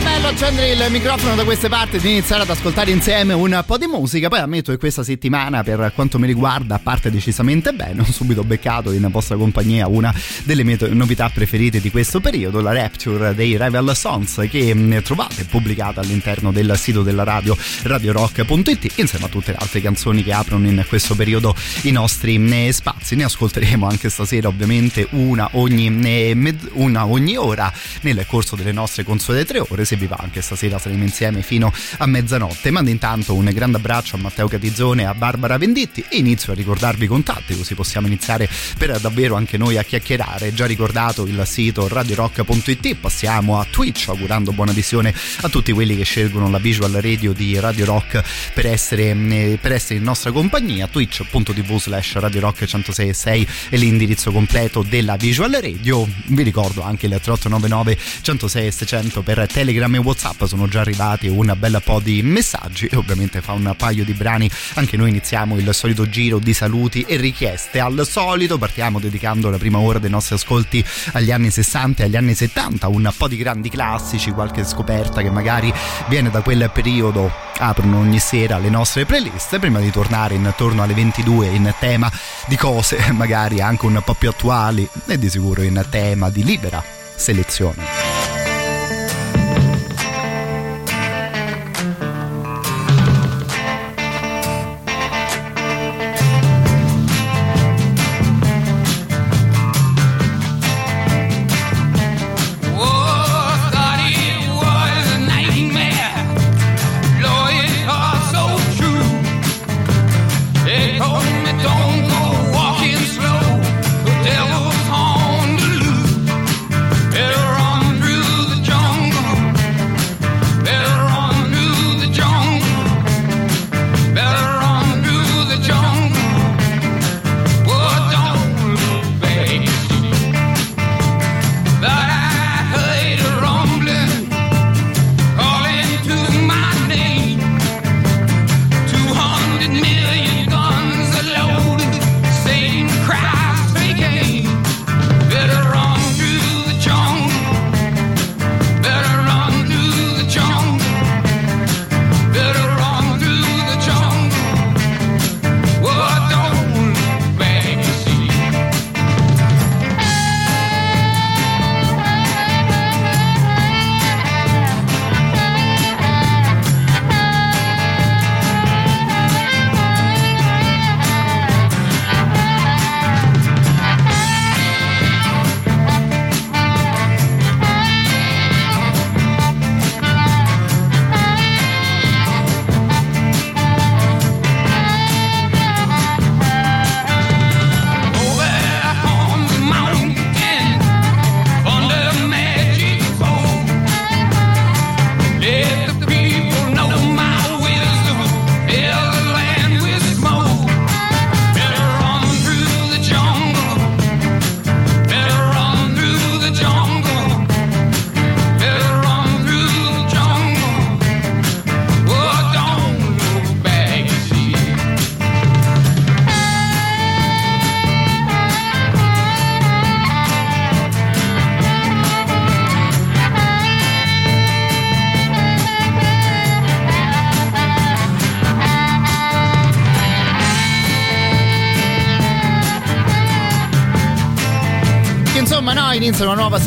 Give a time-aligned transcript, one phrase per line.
[0.00, 3.78] Bello accendere il microfono da queste parti e di iniziare ad ascoltare insieme un po'
[3.78, 4.28] di musica.
[4.28, 8.02] Poi ammetto che questa settimana, per quanto mi riguarda, parte decisamente bene.
[8.06, 12.72] Ho subito beccato in vostra compagnia una delle mie novità preferite di questo periodo, la
[12.72, 19.24] Rapture dei Rival Songs, che mm, trovate pubblicata all'interno del sito della radio radiorock.it insieme
[19.24, 23.16] a tutte le altre canzoni che aprono in questo periodo i nostri mm, spazi.
[23.16, 29.02] Ne ascolteremo anche stasera, ovviamente, una ogni, mm, una ogni ora nel corso delle nostre
[29.02, 29.86] consuete tre ore.
[29.88, 32.70] Se vi va anche stasera saremo insieme fino a mezzanotte.
[32.70, 36.54] Mando intanto un grande abbraccio a Matteo Catizzone e a Barbara Venditti e inizio a
[36.54, 40.52] ricordarvi i contatti così possiamo iniziare per davvero anche noi a chiacchierare.
[40.52, 46.04] Già ricordato il sito radiorock.it, passiamo a Twitch augurando buona visione a tutti quelli che
[46.04, 50.86] scelgono la visual radio di Radio Rock per essere, eh, per essere in nostra compagnia.
[50.86, 56.06] Twitch.tv slash Radio Rock 106 è l'indirizzo completo della visual radio.
[56.26, 61.54] Vi ricordo anche il 3899 106 600 per Telegram e WhatsApp sono già arrivati un
[61.56, 64.50] bel po' di messaggi e ovviamente fa un paio di brani.
[64.74, 67.80] Anche noi iniziamo il solito giro di saluti e richieste.
[67.80, 72.16] Al solito partiamo dedicando la prima ora dei nostri ascolti agli anni 60 e agli
[72.16, 75.72] anni 70, un po' di grandi classici, qualche scoperta che magari
[76.08, 77.30] viene da quel periodo.
[77.58, 82.10] Aprono ogni sera le nostre playlist prima di tornare intorno alle 22 in tema
[82.46, 86.82] di cose magari anche un po' più attuali e di sicuro in tema di libera
[87.18, 88.37] selezione.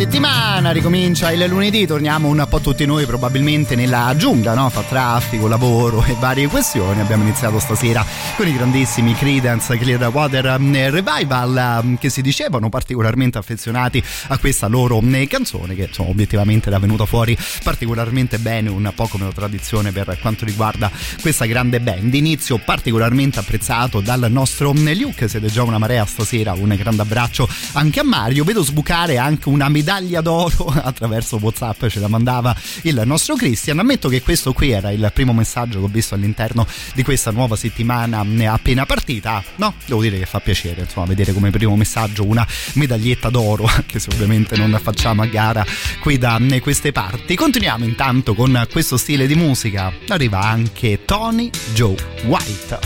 [0.01, 0.30] Inizia una nuova settimana,
[0.71, 4.69] ricomincia il lunedì, torniamo un po' tutti noi probabilmente nella giungla, no?
[4.69, 7.01] Fa traffico, lavoro e varie questioni.
[7.01, 8.05] Abbiamo iniziato stasera
[8.37, 14.67] con i grandissimi Credence Clearwater mm, Revival mm, che si dicevano particolarmente affezionati a questa
[14.67, 19.33] loro mm, canzone che insomma obiettivamente era venuta fuori particolarmente bene, un po' come una
[19.33, 20.89] tradizione per quanto riguarda
[21.21, 22.13] questa grande band.
[22.13, 27.99] Inizio particolarmente apprezzato dal nostro Luke, siete già una marea stasera, un grande abbraccio anche
[27.99, 28.43] a Mario.
[28.43, 33.79] Vedo sbucare anche una medaglia d'oro attraverso Whatsapp ce la mandava il nostro Christian.
[33.79, 37.55] Ammetto che questo qui era il primo messaggio che ho visto all'interno di questa nuova
[37.55, 39.43] settimana appena partita.
[39.55, 39.73] No?
[39.85, 44.09] devo dire che fa piacere insomma vedere come primo messaggio una medaglietta d'oro anche se
[44.11, 45.65] ovviamente non facciamo a gara
[45.99, 47.35] qui da queste parti.
[47.35, 49.93] Continuiamo intanto con questo stile di musica.
[50.07, 52.79] Arriva anche Tony Joe White.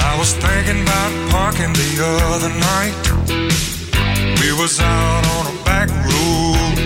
[0.00, 2.94] I was thinking about parking other night.
[4.40, 6.76] We was out on a back road.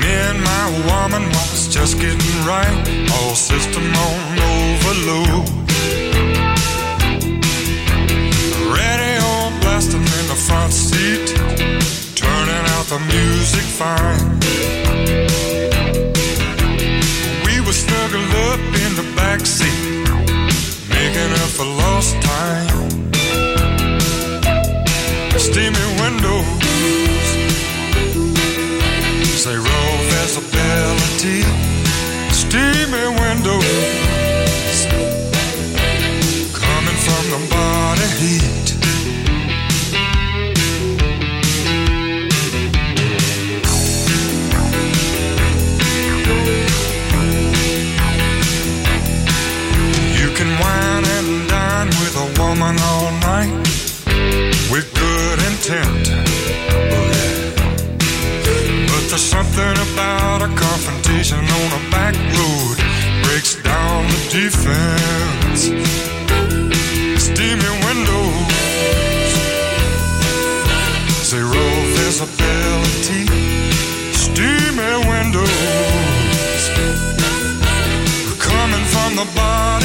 [0.00, 2.76] Me and my woman was just getting right.
[3.14, 5.48] All system on overload.
[8.76, 9.24] Radio
[9.60, 11.26] blasting in the front seat.
[12.14, 14.40] Turning out the music fine.
[17.46, 19.94] We were snuggled up in the back seat
[21.14, 22.73] making up for lost time.
[25.44, 26.46] Steamy windows,
[29.44, 31.42] say roll visibility.
[32.32, 33.93] Steamy windows,
[59.94, 62.76] about a confrontation on a back road
[63.22, 65.70] breaks down the defense.
[67.22, 68.54] Steamy windows,
[71.30, 71.64] zero
[71.94, 73.22] visibility.
[74.12, 76.64] Steamy windows
[78.38, 79.83] coming from the body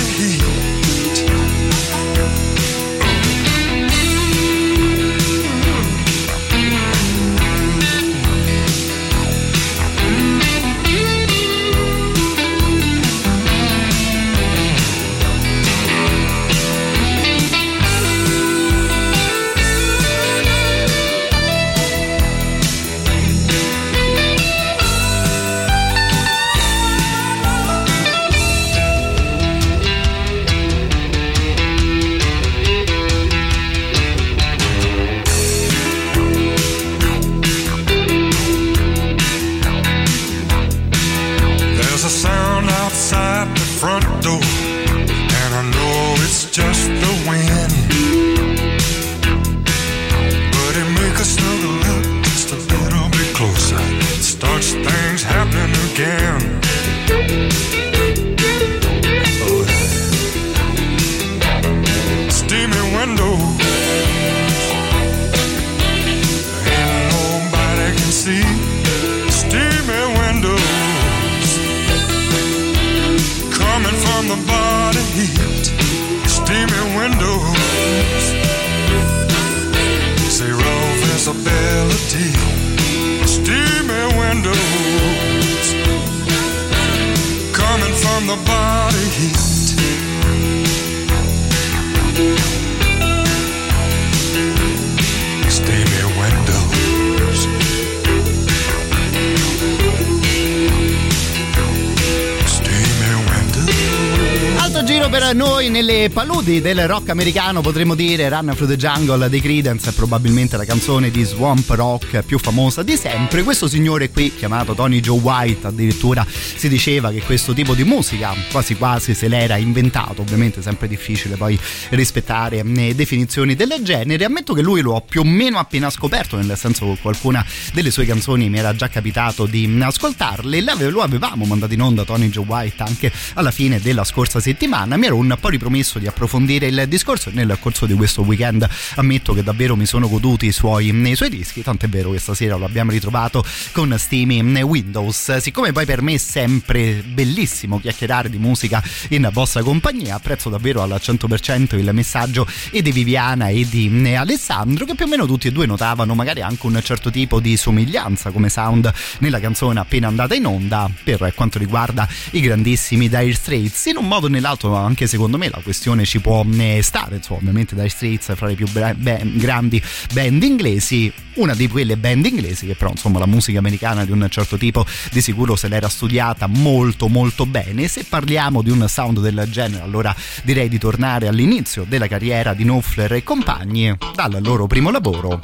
[105.10, 109.90] Per noi nelle paludi del rock americano, potremmo dire Run Through the Jungle dei Creedence,
[109.90, 113.42] è probabilmente la canzone di swamp rock più famosa di sempre.
[113.42, 118.36] Questo signore qui, chiamato Tony Joe White, addirittura si diceva che questo tipo di musica
[118.52, 124.26] quasi quasi se l'era inventato, ovviamente è sempre difficile poi rispettare eh, definizioni del genere.
[124.26, 127.90] Ammetto che lui lo ho più o meno appena scoperto, nel senso che qualcuna delle
[127.90, 130.62] sue canzoni mi era già capitato di ascoltarle.
[130.90, 134.98] Lo avevamo mandato in onda Tony Joe White anche alla fine della scorsa settimana.
[135.00, 139.34] Mi ero un po' ripromesso di approfondire il discorso nel corso di questo weekend ammetto
[139.34, 141.62] che davvero mi sono goduti i suoi, i suoi dischi.
[141.62, 143.42] Tant'è vero che stasera lo abbiamo ritrovato
[143.72, 145.38] con Steamy Windows.
[145.38, 150.82] Siccome poi per me è sempre bellissimo chiacchierare di musica in vostra compagnia, apprezzo davvero
[150.82, 155.48] al 100% il messaggio e di Viviana e di Alessandro che più o meno tutti
[155.48, 160.08] e due notavano magari anche un certo tipo di somiglianza come sound nella canzone appena
[160.08, 164.89] andata in onda per quanto riguarda i grandissimi Dire Straits in un modo o nell'altro
[164.90, 168.56] anche secondo me la questione ci può eh, stare, insomma, ovviamente dai Streets fra le
[168.56, 169.82] più bra- ben, grandi
[170.12, 174.26] band inglesi, una di quelle band inglesi che però insomma la musica americana di un
[174.30, 177.88] certo tipo di sicuro se l'era studiata molto molto bene.
[177.88, 182.64] Se parliamo di un sound del genere, allora direi di tornare all'inizio della carriera di
[182.64, 185.40] Knopfler e compagni, dal loro primo lavoro.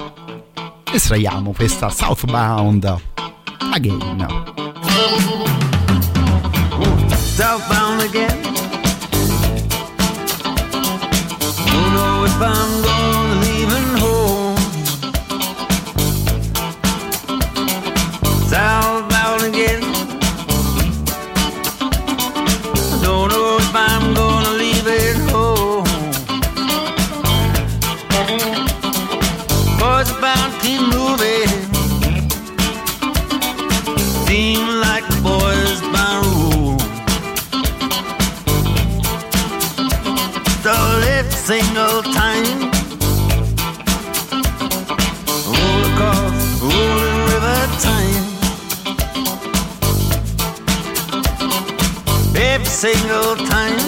[0.91, 3.01] Estraiamo questa Southbound
[3.71, 4.25] Again.
[7.35, 8.74] Southbound again.
[12.37, 12.94] I'm
[52.85, 53.79] single time.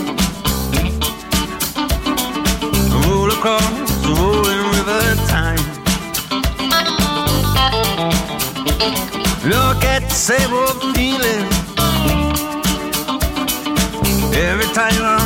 [3.06, 5.64] Roll across the rolling river time.
[9.54, 11.46] Look at the same old feeling.
[14.34, 15.17] Every time I'm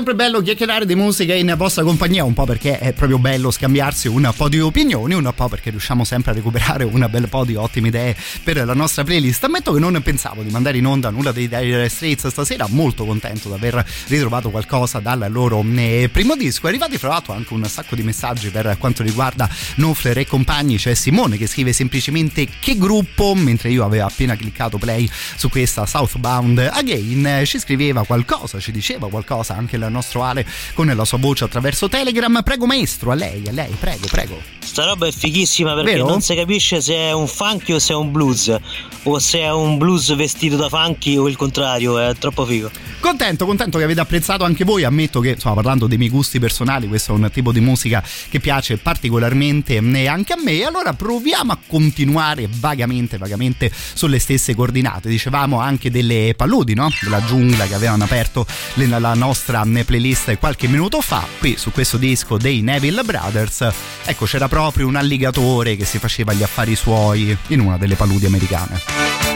[0.00, 4.08] sempre bello chiacchierare di musica in vostra compagnia, un po' perché è proprio bello scambiarsi
[4.08, 7.54] un po' di opinioni, un po' perché riusciamo sempre a recuperare un bel po' di
[7.54, 9.44] ottime idee per la nostra playlist.
[9.44, 13.48] Ammetto che non pensavo di mandare in onda nulla dei Dire Straits stasera, molto contento
[13.48, 16.64] di aver ritrovato qualcosa dal loro eh, primo disco.
[16.64, 20.78] È arrivato fra l'altro anche un sacco di messaggi per quanto riguarda Knopfler e compagni,
[20.78, 25.84] c'è Simone che scrive semplicemente che gruppo, mentre io avevo appena cliccato play su questa
[25.84, 31.18] Southbound Again, ci scriveva qualcosa, ci diceva qualcosa anche il nostro Ale con la sua
[31.18, 32.42] voce attraverso Telegram.
[32.42, 34.59] Prego maestro, a lei, a lei, prego, prego.
[34.70, 36.06] Sta roba è fighissima perché Vero?
[36.06, 38.56] non si capisce se è un funky o se è un blues
[39.02, 42.70] o se è un blues vestito da funky o il contrario, è troppo figo.
[43.00, 44.84] Contento, contento che avete apprezzato anche voi.
[44.84, 48.38] Ammetto che, insomma, parlando dei miei gusti personali, questo è un tipo di musica che
[48.38, 50.62] piace particolarmente e anche a me.
[50.62, 55.08] Allora proviamo a continuare vagamente, vagamente sulle stesse coordinate.
[55.08, 56.90] Dicevamo anche delle paludi, no?
[57.00, 61.26] Della giungla che avevano aperto la nostra eh, playlist qualche minuto fa.
[61.40, 63.66] Qui su questo disco dei Neville Brothers,
[64.04, 68.26] ecco, c'era proprio un alligatore che si faceva gli affari suoi in una delle paludi
[68.26, 69.29] americane.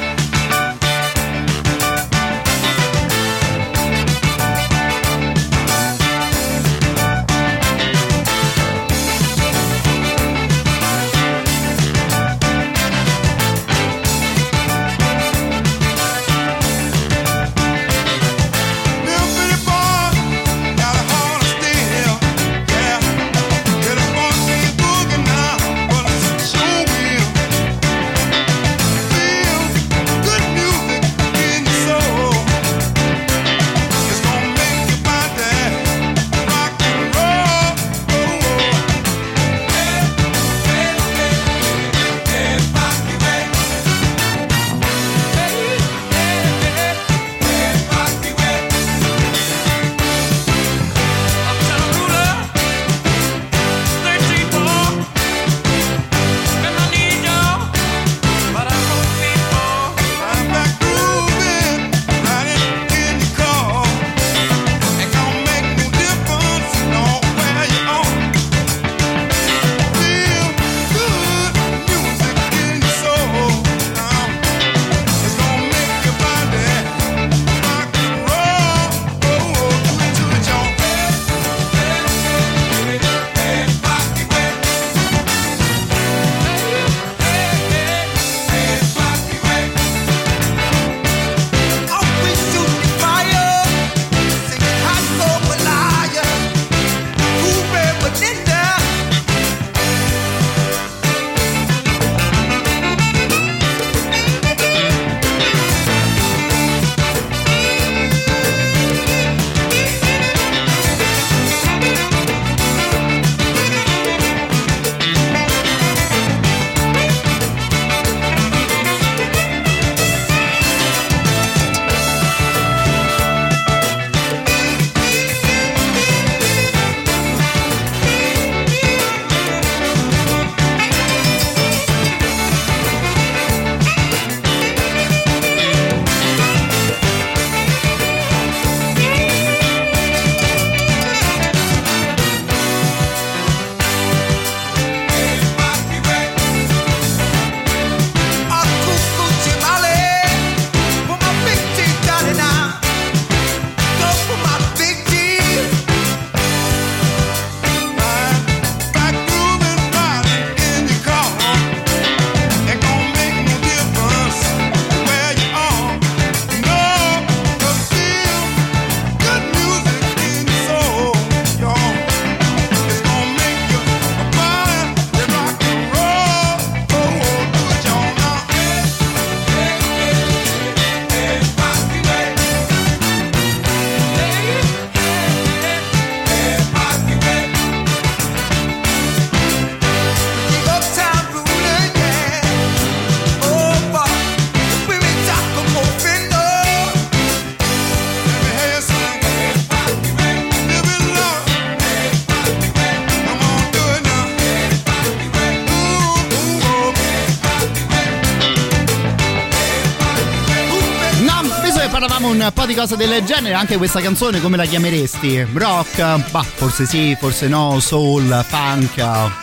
[212.64, 215.46] Po' di cose del genere, anche questa canzone come la chiameresti?
[215.52, 216.30] Rock?
[216.30, 218.96] Bah, forse sì, forse no, soul, funk,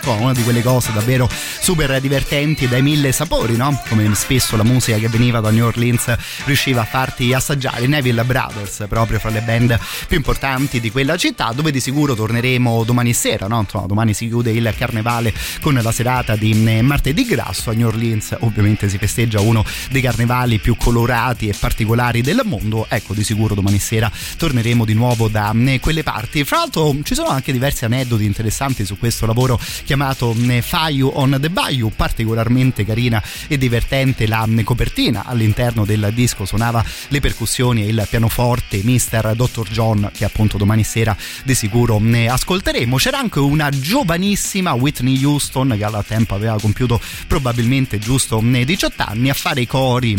[0.05, 1.29] una di quelle cose davvero
[1.59, 3.79] super divertenti dai mille sapori, no?
[3.89, 7.85] Come spesso la musica che veniva da New Orleans riusciva a farti assaggiare.
[7.85, 12.83] Neville Brothers, proprio fra le band più importanti di quella città, dove di sicuro torneremo
[12.83, 13.59] domani sera, no?
[13.59, 15.31] Insomma, domani si chiude il carnevale
[15.61, 20.01] con la serata di eh, martedì grasso a New Orleans, ovviamente si festeggia uno dei
[20.01, 22.87] carnevali più colorati e particolari del mondo.
[22.89, 26.43] Ecco, di sicuro domani sera torneremo di nuovo da eh, quelle parti.
[26.43, 31.37] Fra l'altro ci sono anche diversi aneddoti interessanti su questo lavoro chiamato eh, Fayu on
[31.39, 37.89] the Bayou, particolarmente carina e divertente la copertina all'interno del disco suonava le percussioni e
[37.89, 39.33] il pianoforte Mr.
[39.35, 39.67] Dr.
[39.69, 42.97] John che appunto domani sera di sicuro ne ascolteremo.
[42.97, 49.29] C'era anche una giovanissima Whitney Houston che al tempo aveva compiuto probabilmente giusto 18 anni
[49.29, 50.15] a fare i cori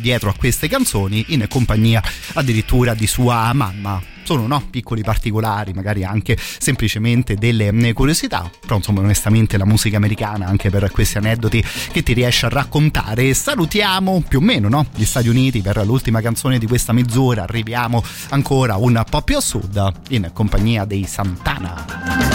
[0.00, 2.02] dietro a queste canzoni in compagnia
[2.34, 8.76] addirittura di sua mamma sono no, piccoli particolari, magari anche semplicemente delle mm, curiosità, però
[8.76, 13.34] insomma onestamente la musica americana anche per questi aneddoti che ti riesce a raccontare.
[13.34, 14.86] Salutiamo più o meno no?
[14.94, 19.40] gli Stati Uniti per l'ultima canzone di questa mezz'ora, arriviamo ancora un po' più a
[19.40, 22.29] sud in compagnia dei Santana.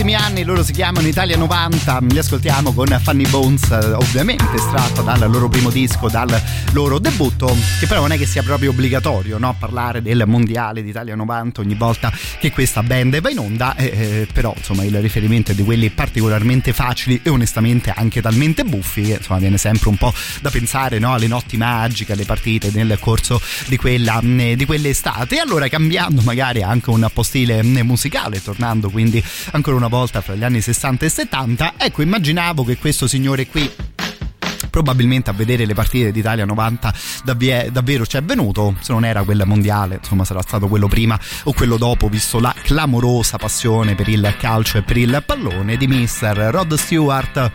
[0.00, 5.30] Ultimi anni, loro si chiamano Italia 90, li ascoltiamo con Funny Bones, ovviamente estratto dal
[5.30, 6.40] loro primo disco, dal
[6.72, 9.56] loro debutto, che però non è che sia proprio obbligatorio no?
[9.58, 14.28] parlare del mondiale d'Italia 90 ogni volta che questa band va in onda, eh, eh,
[14.32, 19.12] però insomma il riferimento è di quelli particolarmente facili e onestamente anche talmente buffi che
[19.14, 21.12] insomma viene sempre un po' da pensare no?
[21.12, 25.36] alle notti magiche, alle partite nel corso di, quella, mm, di quell'estate.
[25.36, 30.20] E allora cambiando magari anche un po' stile mm, musicale, tornando quindi ancora una volta
[30.20, 31.74] fra gli anni 60 e 70.
[31.76, 33.70] Ecco, immaginavo che questo signore qui
[34.70, 38.74] probabilmente a vedere le partite d'Italia 90 davvero ci è venuto.
[38.80, 42.54] Se non era quella mondiale insomma sarà stato quello prima o quello dopo visto la
[42.62, 47.50] clamorosa passione per il calcio e per il pallone di mister Rod Stewart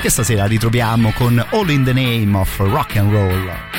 [0.00, 3.73] che stasera ritroviamo con All in the Name of Rock and Roll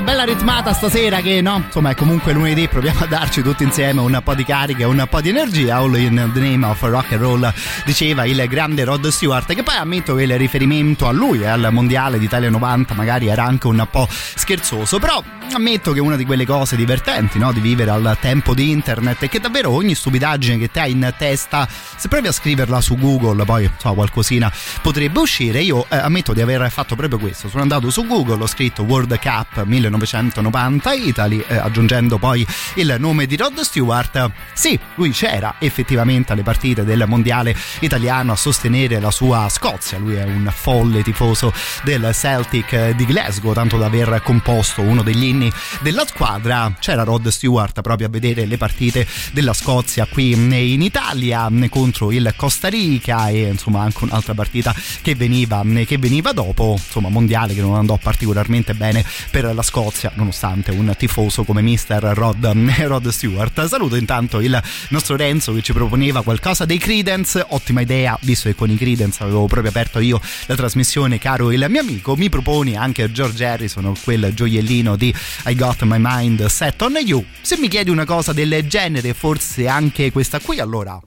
[0.00, 4.00] playlist bella ritmata stasera che no, insomma è comunque lunedì, proviamo a darci tutti insieme
[4.00, 5.76] un po' di carica un po' di energia.
[5.76, 7.52] All in the name of rock and roll,
[7.84, 11.68] diceva il grande Rod Stewart, che poi ammetto che il riferimento a lui e al
[11.70, 16.24] mondiale d'Italia 90 magari era anche un po' scherzoso, però ammetto che è una di
[16.24, 17.52] quelle cose divertenti, no?
[17.52, 21.12] Di vivere al tempo di internet e che davvero ogni stupidaggine che te hai in
[21.16, 21.68] testa,
[22.00, 25.60] se provi a scriverla su Google, poi so, qualcosina potrebbe uscire.
[25.60, 27.50] Io eh, ammetto di aver fatto proprio questo.
[27.50, 33.26] Sono andato su Google, ho scritto World Cup 1990 Italy, eh, aggiungendo poi il nome
[33.26, 34.30] di Rod Stewart.
[34.54, 39.98] Sì, lui c'era effettivamente alle partite del mondiale italiano a sostenere la sua Scozia.
[39.98, 41.52] Lui è un folle tifoso
[41.84, 46.72] del Celtic di Glasgow, tanto da aver composto uno degli inni della squadra.
[46.80, 51.46] C'era Rod Stewart proprio a vedere le partite della Scozia qui in Italia
[51.90, 57.08] contro il Costa Rica e insomma anche un'altra partita che veniva, che veniva dopo, insomma
[57.08, 62.12] mondiale che non andò particolarmente bene per la Scozia nonostante un tifoso come Mr.
[62.14, 63.66] Rod, Rod Stewart.
[63.66, 68.54] Saluto intanto il nostro Renzo che ci proponeva qualcosa dei Credence, ottima idea visto che
[68.54, 72.76] con i Credence avevo proprio aperto io la trasmissione caro il mio amico, mi proponi
[72.76, 75.12] anche George Harrison quel gioiellino di
[75.46, 77.24] I Got My Mind Set on You.
[77.40, 81.00] Se mi chiedi una cosa del genere, forse anche questa qui, allora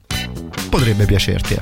[0.70, 1.62] potrebbe piacerti.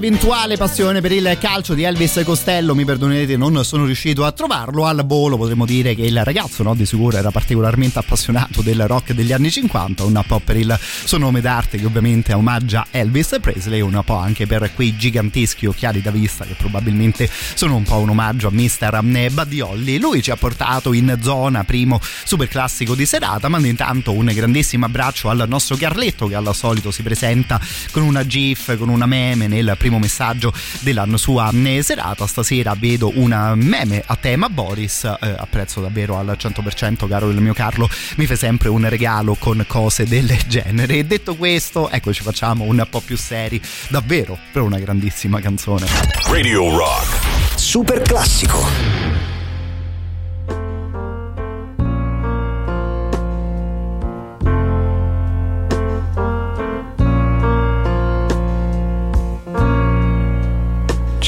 [0.00, 2.74] Un'eventuale passione per il calcio di Elvis Costello.
[2.74, 4.86] Mi perdonerete, non sono riuscito a trovarlo.
[4.86, 9.12] Al volo potremmo dire che il ragazzo, no, di sicuro, era particolarmente appassionato del rock
[9.12, 10.02] degli anni 50.
[10.04, 14.46] Un po' per il suo nome d'arte, che ovviamente omaggia Elvis Presley, un po' anche
[14.46, 19.02] per quei giganteschi occhiali da vista che probabilmente sono un po' un omaggio a Mr.
[19.02, 19.98] Buddy Holly.
[19.98, 24.86] Lui ci ha portato in zona primo super classico di serata, ma intanto un grandissimo
[24.86, 27.60] abbraccio al nostro Carletto che al solito si presenta
[27.90, 32.26] con una GIF, con una meme nel primo messaggio della sua eh, serata.
[32.26, 37.52] Stasera vedo una meme a tema Boris, eh, apprezzo davvero al 100% caro il mio
[37.52, 40.98] Carlo, mi fai sempre un regalo con cose del genere.
[40.98, 45.86] E detto questo, ecco ci facciamo un po' più seri, davvero per una grandissima canzone.
[46.26, 47.18] Radio Rock.
[47.56, 49.09] Super classico.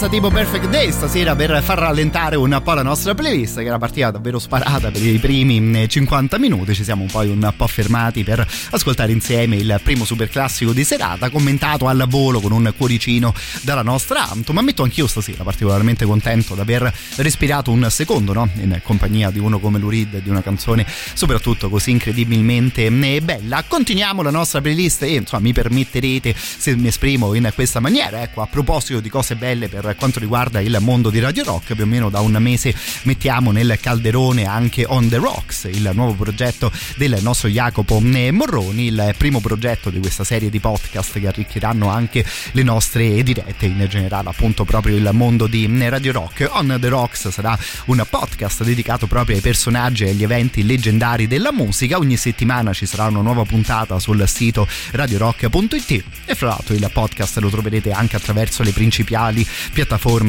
[0.00, 3.76] cosa tipo Perfect Day stasera per far rallentare un po' la nostra playlist che era
[3.76, 8.46] partita davvero sparata per i primi 50 minuti, ci siamo poi un po' fermati per
[8.70, 13.82] ascoltare insieme il primo super classico di serata commentato al volo con un cuoricino dalla
[13.82, 18.48] nostra Anto, ma ammetto anch'io stasera particolarmente contento di aver respirato un secondo no?
[18.54, 23.64] in compagnia di uno come Lurid di una canzone soprattutto così incredibilmente eh, bella.
[23.68, 28.40] Continuiamo la nostra playlist e insomma mi permetterete se mi esprimo in questa maniera, ecco,
[28.40, 31.86] a proposito di cose belle per quanto riguarda il mondo di Radio Rock, più o
[31.86, 37.18] meno da un mese mettiamo nel calderone anche On The Rocks, il nuovo progetto del
[37.20, 42.62] nostro Jacopo Morroni, il primo progetto di questa serie di podcast che arricchiranno anche le
[42.62, 46.48] nostre dirette, in generale appunto proprio il mondo di Radio Rock.
[46.52, 51.52] On The Rocks sarà un podcast dedicato proprio ai personaggi e agli eventi leggendari della
[51.52, 56.88] musica, ogni settimana ci sarà una nuova puntata sul sito radiorock.it e fra l'altro il
[56.92, 59.79] podcast lo troverete anche attraverso le principali piattaforme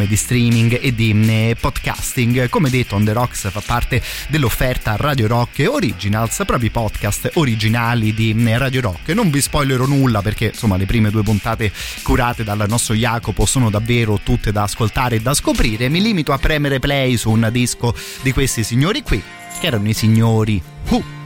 [0.08, 2.48] di streaming e di eh, podcasting.
[2.48, 8.14] Come detto, On The Rocks fa parte dell'offerta Radio Rock Originals, proprio i podcast originali
[8.14, 9.10] di eh, Radio Rock.
[9.10, 11.70] Non vi spoilerò nulla perché insomma le prime due puntate
[12.02, 15.90] curate dal nostro Jacopo sono davvero tutte da ascoltare e da scoprire.
[15.90, 19.22] Mi limito a premere play su un disco di questi signori qui,
[19.60, 21.21] che erano i signori Who.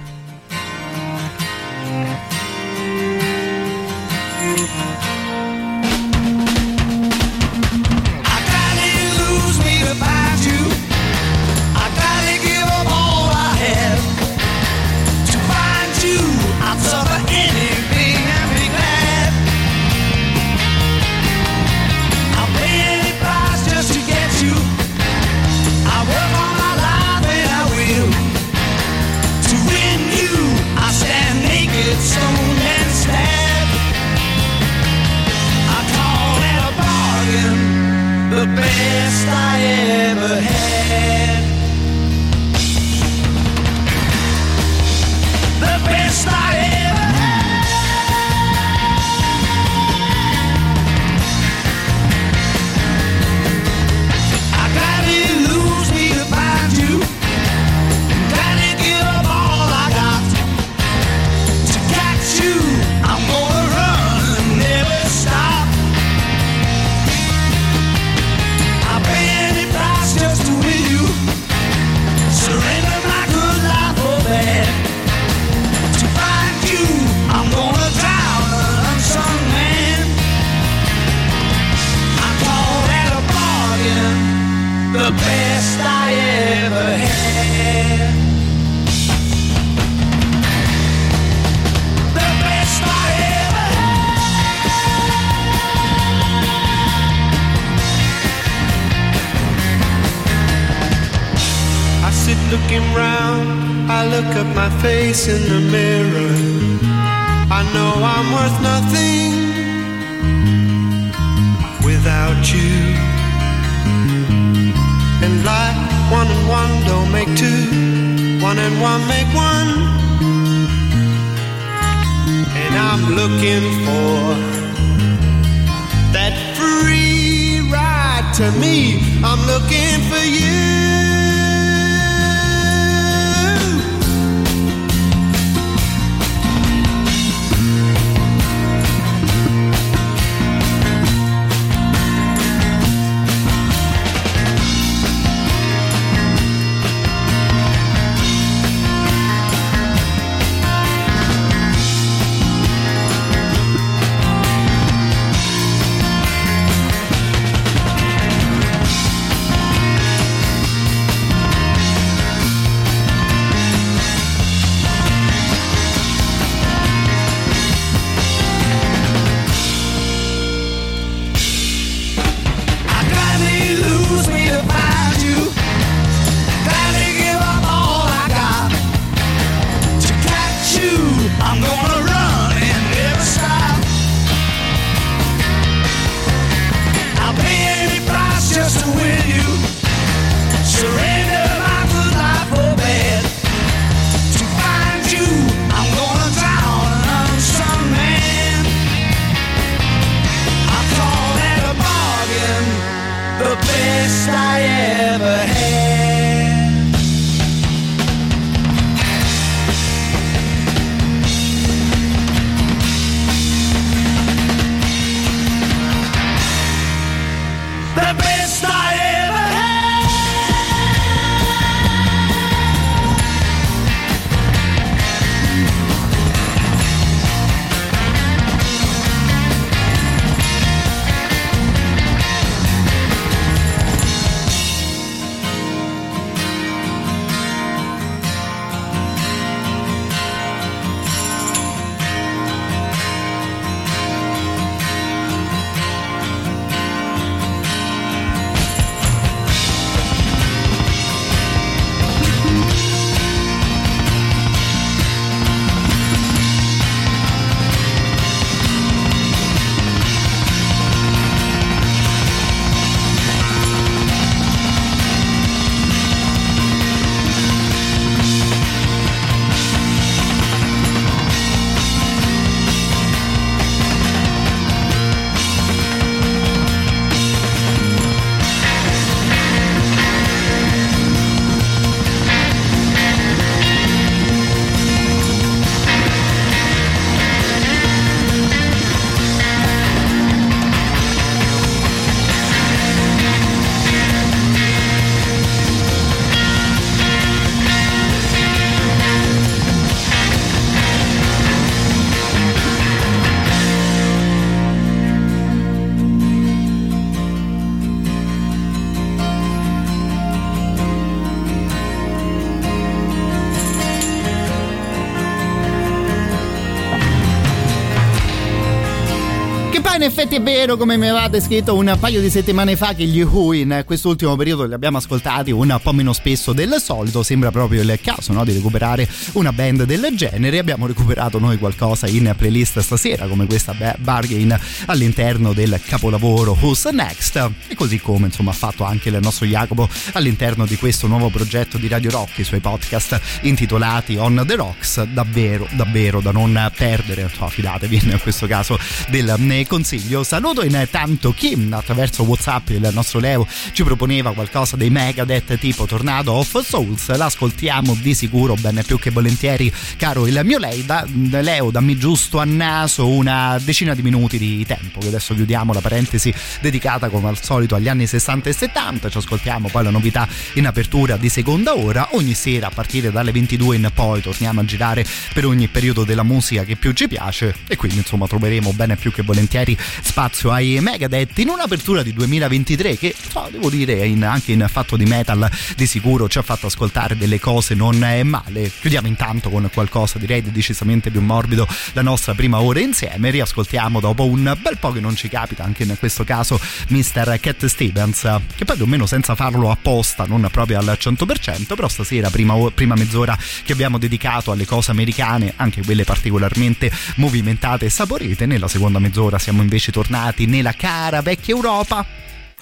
[320.46, 324.36] Vero, come mi avevate scritto un paio di settimane fa, che gli Who in quest'ultimo
[324.36, 327.24] periodo li abbiamo ascoltati un po' meno spesso del solito.
[327.24, 328.46] Sembra proprio il caso no?
[328.46, 330.60] di recuperare una band del genere.
[330.60, 337.50] Abbiamo recuperato noi qualcosa in playlist stasera, come questa bargain all'interno del capolavoro Who's Next.
[337.68, 341.80] E così come insomma ha fatto anche il nostro Jacopo all'interno di questo nuovo progetto
[341.80, 345.02] di Radio Rock, i suoi podcast intitolati On the Rocks.
[345.06, 347.32] Davvero, davvero da non perdere.
[347.36, 348.78] So, fidatevi in questo caso
[349.10, 350.24] del consiglio.
[350.36, 356.34] Saluto intanto chi attraverso WhatsApp il nostro Leo ci proponeva qualcosa dei Megadeth tipo Tornado
[356.34, 357.16] of Souls.
[357.16, 360.86] L'ascoltiamo di sicuro bene più che volentieri, caro il mio Lei.
[360.86, 365.00] Da, Leo, dammi giusto a naso una decina di minuti di tempo.
[365.00, 369.10] Che adesso chiudiamo la parentesi dedicata come al solito agli anni 60 e 70.
[369.10, 372.10] Ci ascoltiamo poi la novità in apertura di seconda ora.
[372.12, 376.24] Ogni sera a partire dalle 22 in poi torniamo a girare per ogni periodo della
[376.24, 380.80] musica che più ci piace e quindi insomma troveremo bene più che volentieri spazio ai
[380.82, 383.16] Megadeth in un'apertura di 2023 che
[383.52, 387.40] devo dire in, anche in fatto di metal di sicuro ci ha fatto ascoltare delle
[387.40, 392.60] cose non male chiudiamo intanto con qualcosa direi di decisamente più morbido la nostra prima
[392.60, 396.60] ora insieme riascoltiamo dopo un bel po' che non ci capita anche in questo caso
[396.88, 397.38] Mr.
[397.40, 398.22] Cat Stevens
[398.56, 402.56] che poi più o meno senza farlo apposta non proprio al 100% però stasera prima,
[402.72, 408.68] prima mezz'ora che abbiamo dedicato alle cose americane anche quelle particolarmente movimentate e saporite nella
[408.68, 410.14] seconda mezz'ora siamo invece tornati
[410.46, 412.06] nella cara vecchia Europa,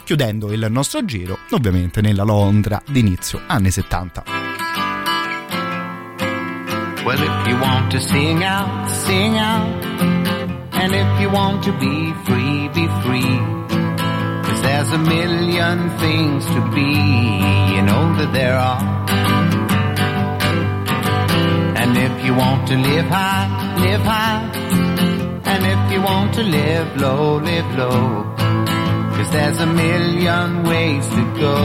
[0.04, 4.24] chiudendo il nostro giro ovviamente nella Londra d'inizio anni 70.
[7.06, 9.84] Well, if you want to sing out, sing out.
[10.72, 13.40] And if you want to be free, be free.
[14.46, 16.90] Cause there's a million things to be,
[17.76, 18.82] you know that there are.
[21.78, 24.73] And if you want to live high, live high.
[25.54, 28.24] And if you want to live low, live low.
[29.16, 31.56] Cause there's a million ways to go,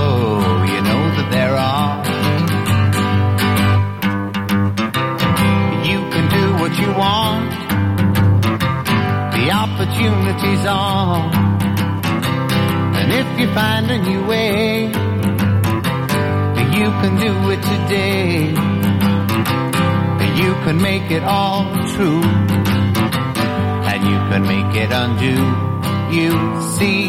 [0.73, 1.97] you know that there are.
[5.91, 7.51] You can do what you want,
[9.37, 11.33] the opportunities are.
[12.99, 14.85] And if you find a new way,
[16.79, 18.51] you can do it today.
[20.43, 21.65] You can make it all
[21.95, 22.58] true
[24.35, 25.37] and make it undo.
[26.17, 26.31] You
[26.77, 27.09] see,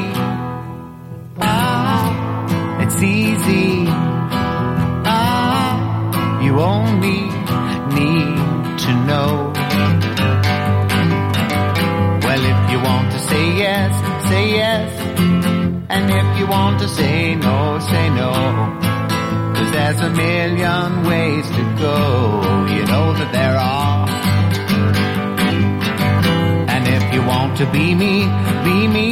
[1.42, 3.86] ah, it's easy.
[5.06, 7.22] Ah, you only
[7.98, 9.54] need to know.
[12.26, 13.92] Well, if you want to say yes,
[14.30, 14.90] say yes.
[15.90, 18.32] And if you want to say no, say no.
[19.56, 21.96] Cause there's a million ways to go.
[22.76, 24.09] You know that there are.
[27.30, 28.14] Want to be me,
[28.68, 29.10] be me.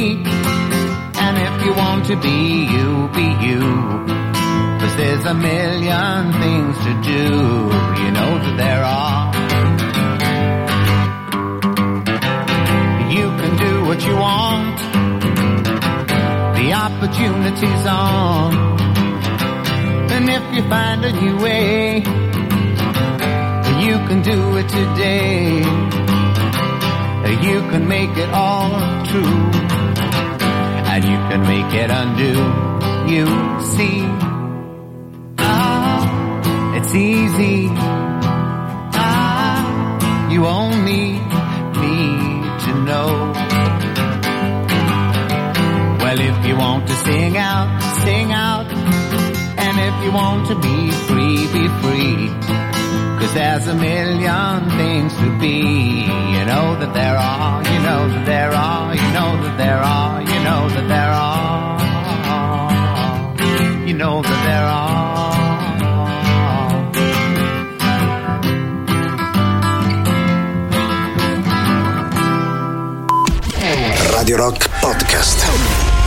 [1.24, 2.38] And if you want to be
[2.74, 2.88] you,
[3.18, 3.62] be you.
[4.80, 7.24] Cause there's a million things to do.
[8.02, 9.22] You know that there are.
[13.16, 14.78] You can do what you want.
[16.58, 18.50] The opportunity's on.
[20.14, 21.98] And if you find a new way,
[23.86, 26.07] you can do it today.
[27.30, 28.70] You can make it all
[29.04, 29.38] true.
[30.90, 32.34] And you can make it undo.
[33.12, 33.26] You
[33.60, 34.00] see.
[35.38, 37.68] Ah, it's easy.
[38.94, 41.20] Ah, you only
[41.82, 43.08] need to know.
[46.02, 47.68] Well, if you want to sing out,
[48.04, 48.66] sing out.
[49.64, 52.28] And if you want to be free, be free.
[53.18, 55.56] Cause there's a million things to be.
[56.34, 60.22] You know that there are, you know that there are, you know that there are,
[60.30, 61.48] you know that there are.
[63.88, 64.88] You know that there are.
[74.16, 75.97] Radio Rock Podcast.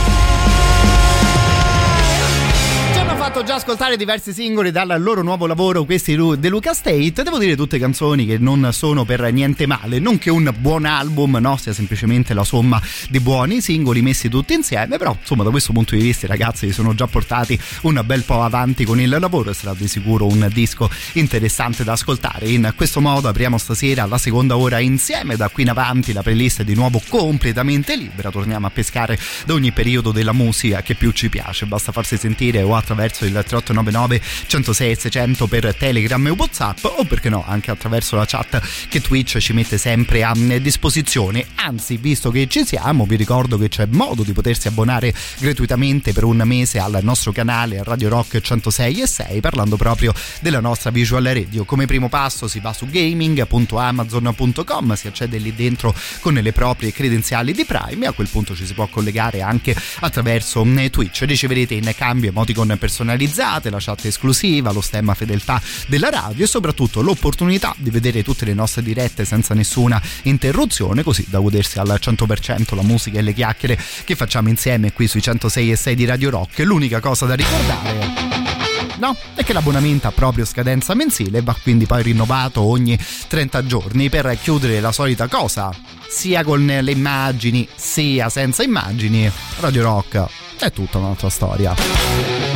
[3.32, 7.22] Fatto già ascoltare diversi singoli dal loro nuovo lavoro, questi De Luca State.
[7.22, 9.98] Devo dire tutte canzoni che non sono per niente male.
[10.00, 12.78] Non che un buon album no, sia semplicemente la somma
[13.08, 14.98] di buoni singoli messi tutti insieme.
[14.98, 18.22] Però, insomma, da questo punto di vista, i ragazzi si sono già portati un bel
[18.22, 19.48] po' avanti con il lavoro.
[19.48, 22.50] E sarà di sicuro un disco interessante da ascoltare.
[22.50, 25.36] In questo modo apriamo stasera la seconda ora insieme.
[25.36, 28.30] Da qui in avanti la playlist è di nuovo completamente libera.
[28.30, 31.64] Torniamo a pescare da ogni periodo della musica che più ci piace.
[31.64, 37.04] Basta farsi sentire o attraverso attraverso il 3899 106 600 per Telegram e Whatsapp o
[37.04, 41.46] perché no anche attraverso la chat che Twitch ci mette sempre a disposizione.
[41.56, 46.24] Anzi, visto che ci siamo, vi ricordo che c'è modo di potersi abbonare gratuitamente per
[46.24, 51.24] un mese al nostro canale Radio Rock 106 e 6 parlando proprio della nostra visual
[51.24, 51.64] radio.
[51.64, 57.52] Come primo passo si va su gaming.amazon.com, si accede lì dentro con le proprie credenziali
[57.52, 61.22] di Prime e a quel punto ci si può collegare anche attraverso mm, Twitch.
[61.22, 62.76] Riceverete in cambio emoticon
[63.12, 68.44] personalizzate, la chat esclusiva, lo stemma fedeltà della radio e soprattutto l'opportunità di vedere tutte
[68.44, 73.32] le nostre dirette senza nessuna interruzione, così da godersi al 100% la musica e le
[73.32, 76.58] chiacchiere che facciamo insieme qui sui 106 e 6 di Radio Rock.
[76.60, 78.30] L'unica cosa da ricordare
[78.98, 79.16] no?
[79.34, 82.96] È che l'abbonamento ha proprio scadenza mensile e va quindi poi rinnovato ogni
[83.26, 85.74] 30 giorni per chiudere la solita cosa,
[86.08, 89.28] sia con le immagini sia senza immagini.
[89.58, 90.24] Radio Rock
[90.58, 92.51] è tutta un'altra storia.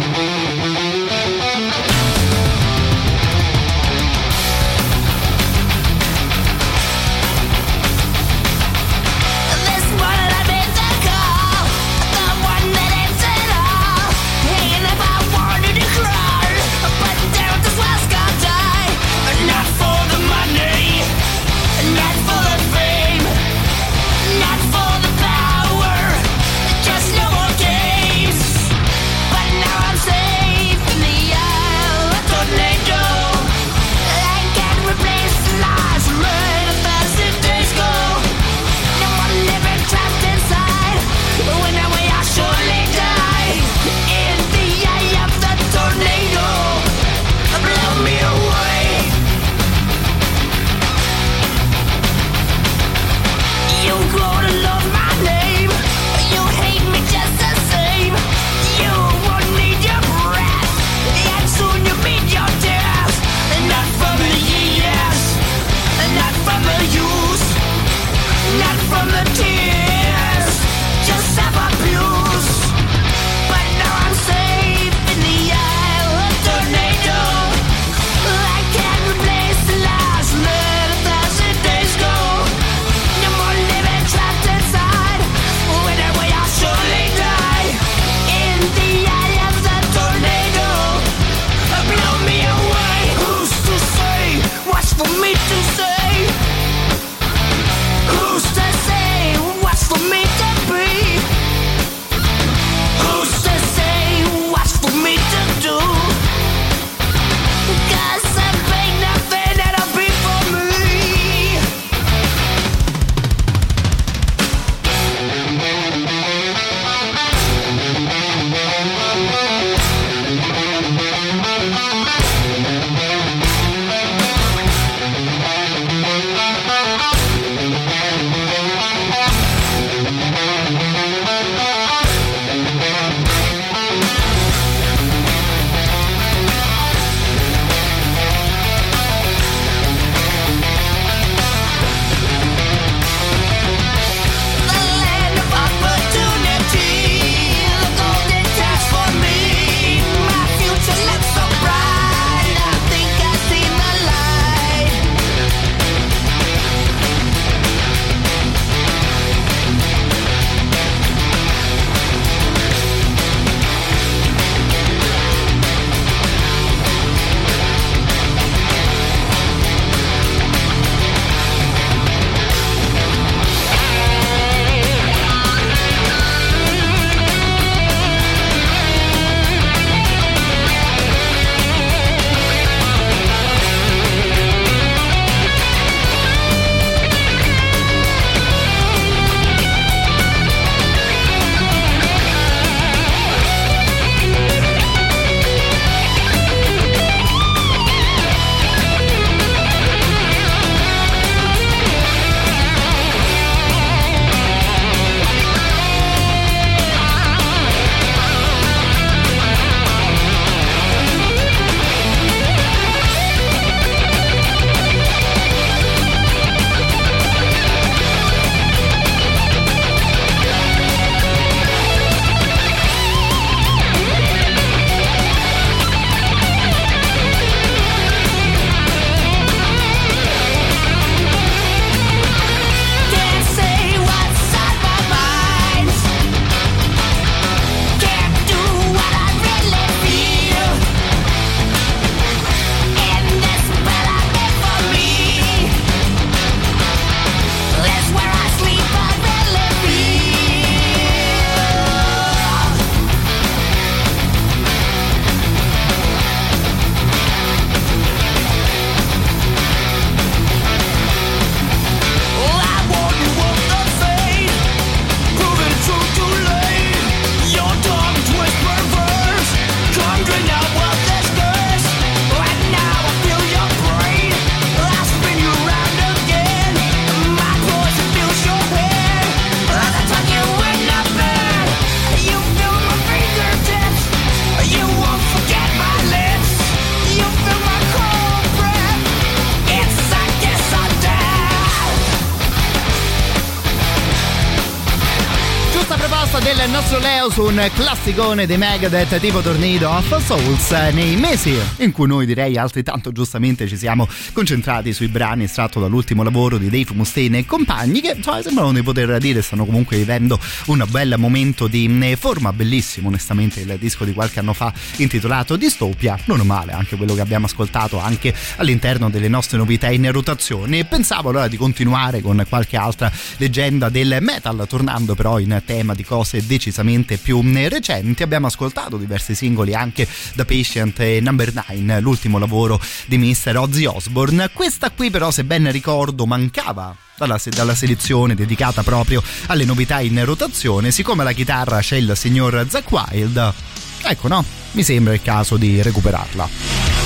[297.59, 303.13] Un classicone dei Megadeth tipo Tornado of Souls nei mesi in cui noi direi altrettanto
[303.13, 308.19] giustamente ci siamo concentrati sui brani estratto dall'ultimo lavoro di Dave Mustaine e compagni che
[308.21, 313.09] cioè, sembrano di poter dire stanno comunque vivendo un bel momento di mm, forma bellissimo
[313.09, 317.47] onestamente il disco di qualche anno fa intitolato Distopia non male anche quello che abbiamo
[317.47, 320.85] ascoltato anche all'interno delle nostre novità in rotazione.
[320.85, 326.05] Pensavo allora di continuare con qualche altra leggenda del metal tornando però in tema di
[326.05, 328.23] cose decisamente più recenti.
[328.23, 333.57] Abbiamo ascoltato diversi singoli anche da Patient e Number 9 l'ultimo lavoro di Mr.
[333.57, 334.51] Ozzy Osbourne.
[334.53, 340.25] Questa qui però se ben ricordo mancava dalla, dalla, selezione dedicata proprio alle novità in
[340.25, 340.91] rotazione.
[340.91, 343.55] Siccome la chitarra c'è il signor Zack Wild
[344.03, 344.45] ecco no?
[344.73, 347.06] Mi sembra il caso di recuperarla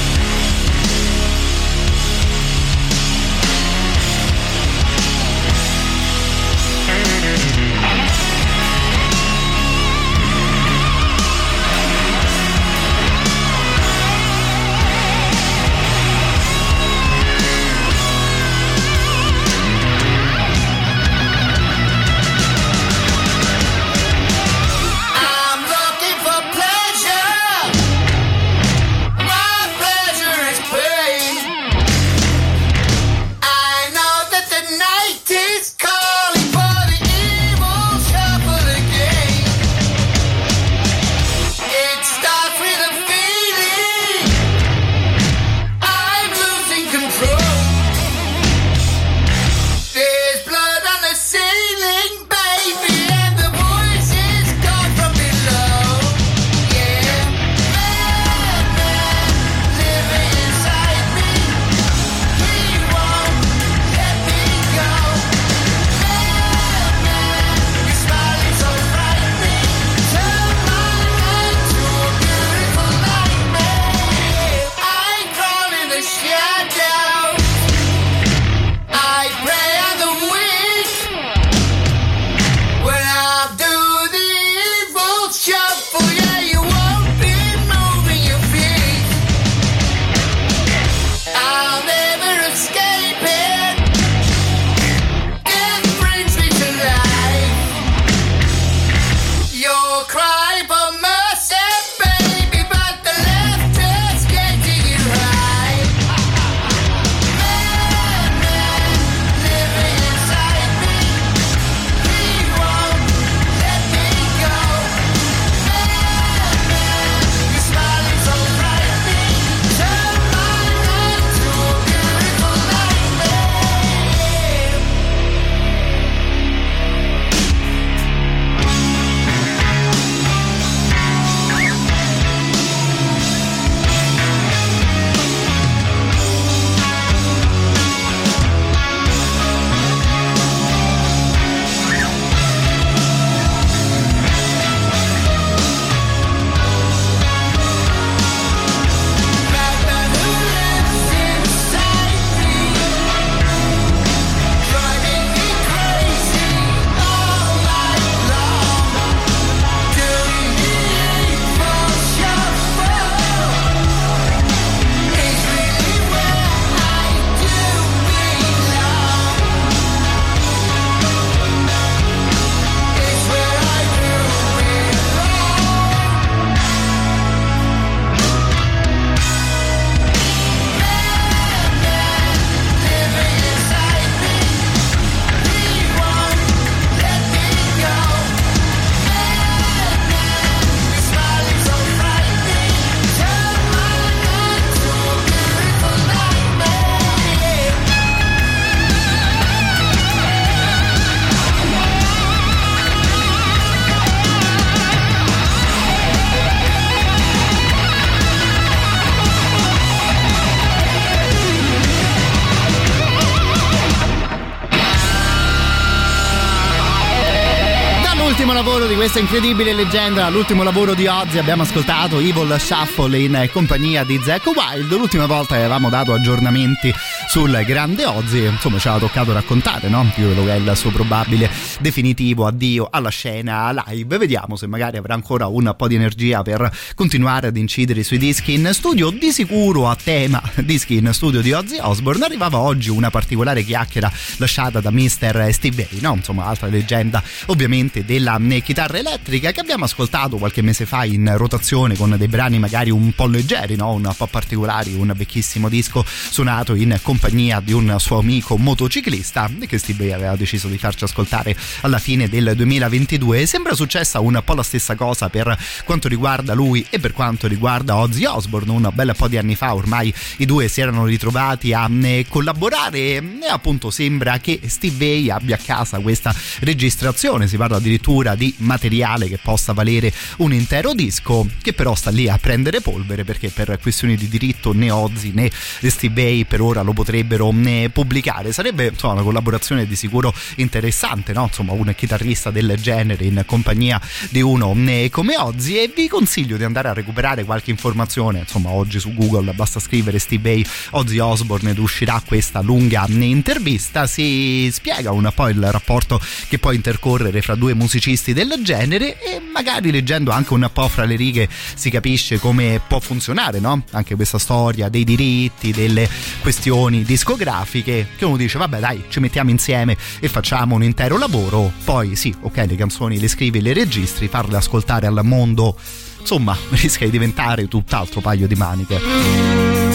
[219.13, 224.47] questa incredibile leggenda, l'ultimo lavoro di Ozzy abbiamo ascoltato Evil Shuffle in compagnia di Zack
[224.47, 224.89] Wild.
[224.93, 226.95] L'ultima volta avevamo dato aggiornamenti
[227.27, 230.05] sul grande Ozzy, insomma ci aveva toccato raccontare, no?
[230.15, 231.51] Di quello che è il suo probabile
[231.81, 234.17] definitivo addio alla scena live.
[234.17, 238.53] Vediamo se magari avrà ancora un po' di energia per continuare ad incidere sui dischi
[238.53, 239.11] in studio.
[239.11, 244.09] Di sicuro a tema dischi in studio di Ozzy Osbourne arrivava oggi una particolare chiacchiera
[244.37, 245.49] lasciata da Mr.
[245.51, 246.15] Steve Vai, no?
[246.15, 251.97] Insomma, altra leggenda ovviamente della chitarra elettrica che abbiamo ascoltato qualche mese fa in rotazione
[251.97, 253.93] con dei brani magari un po' leggeri, no?
[253.93, 259.79] un po' particolari, un vecchissimo disco suonato in compagnia di un suo amico motociclista che
[259.79, 263.47] Steve aveva deciso di farci ascoltare alla fine del 2022.
[263.47, 267.97] Sembra successa un po' la stessa cosa per quanto riguarda lui e per quanto riguarda
[267.97, 268.71] Ozzy Osbourne.
[268.71, 272.99] Un bel po' di anni fa ormai i due si erano ritrovati a eh, collaborare
[272.99, 277.49] e appunto sembra che Steve Vai abbia a casa questa registrazione.
[277.49, 278.89] Si parla addirittura di materiale
[279.29, 283.79] che possa valere un intero disco, che però sta lì a prendere polvere perché per
[283.81, 288.53] questioni di diritto né Ozzy né Steve Vai per ora lo potrebbero eh, pubblicare.
[288.53, 291.45] Sarebbe insomma, una collaborazione di sicuro interessante, no?
[291.45, 296.57] Insomma, un chitarrista del genere in compagnia di uno eh, come Ozzy e vi consiglio
[296.57, 298.41] di andare a recuperare qualche informazione.
[298.41, 304.07] Insomma, oggi su Google basta scrivere Steve Vai Ozzy Osbourne ed uscirà questa lunga intervista.
[304.07, 309.41] Si spiega un po' il rapporto che può intercorrere fra due musicisti del genere e
[309.41, 313.83] magari leggendo anche un po' fra le righe si capisce come può funzionare, no?
[313.91, 316.09] Anche questa storia dei diritti, delle
[316.41, 321.73] questioni discografiche che uno dice vabbè dai ci mettiamo insieme e facciamo un intero lavoro
[321.85, 325.77] poi sì ok le canzoni le scrivi le registri farle ascoltare al mondo
[326.19, 329.90] insomma rischia di diventare tutt'altro paio di maniche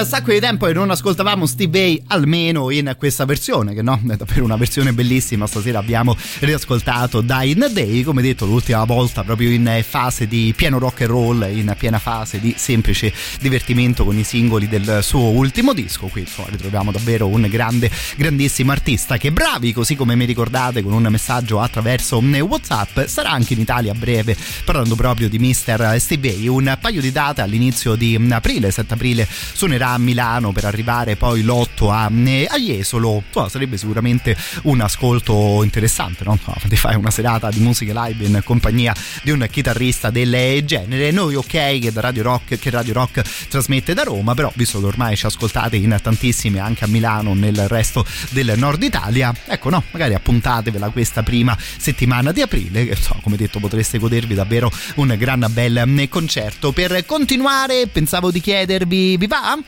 [0.00, 4.00] un sacco di tempo e non ascoltavamo Steve Vai almeno in questa versione, che no,
[4.08, 5.46] è davvero una versione bellissima.
[5.46, 11.00] Stasera abbiamo riascoltato Dying Day, come detto l'ultima volta proprio in fase di pieno rock
[11.00, 16.06] and roll, in piena fase di semplice divertimento con i singoli del suo ultimo disco.
[16.06, 20.92] Qui insomma ritroviamo davvero un grande, grandissimo artista che bravi, così come mi ricordate con
[20.92, 25.96] un messaggio attraverso WhatsApp, sarà anche in Italia a breve, parlando proprio di Mr.
[25.98, 26.46] Steve Vai.
[26.46, 31.42] Un paio di date all'inizio di aprile, 7 aprile suonerà a Milano per arrivare poi
[31.42, 33.22] l'8 a, a Jesolo.
[33.26, 36.38] Insomma, sarebbe sicuramente un ascolto interessante, no?
[36.68, 41.10] Ti fai una serata di musica live in compagnia di un chitarrista del genere.
[41.10, 44.86] Noi ok che da Radio Rock, che Radio Rock trasmette da Roma, però visto che
[44.86, 49.82] ormai ci ascoltate in tantissime anche a Milano nel resto del nord Italia, ecco no,
[49.90, 55.14] magari appuntatevela questa prima settimana di aprile, che so, come detto potreste godervi davvero un
[55.18, 56.72] gran bel concerto.
[56.72, 59.58] Per continuare pensavo di chiedervi, vi va?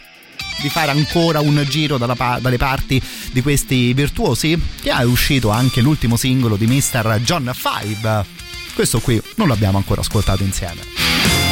[0.60, 3.00] Di fare ancora un giro pa- dalle parti
[3.32, 7.20] di questi virtuosi che è uscito anche l'ultimo singolo di Mr.
[7.22, 8.24] John Five
[8.74, 11.49] questo qui non l'abbiamo ancora ascoltato insieme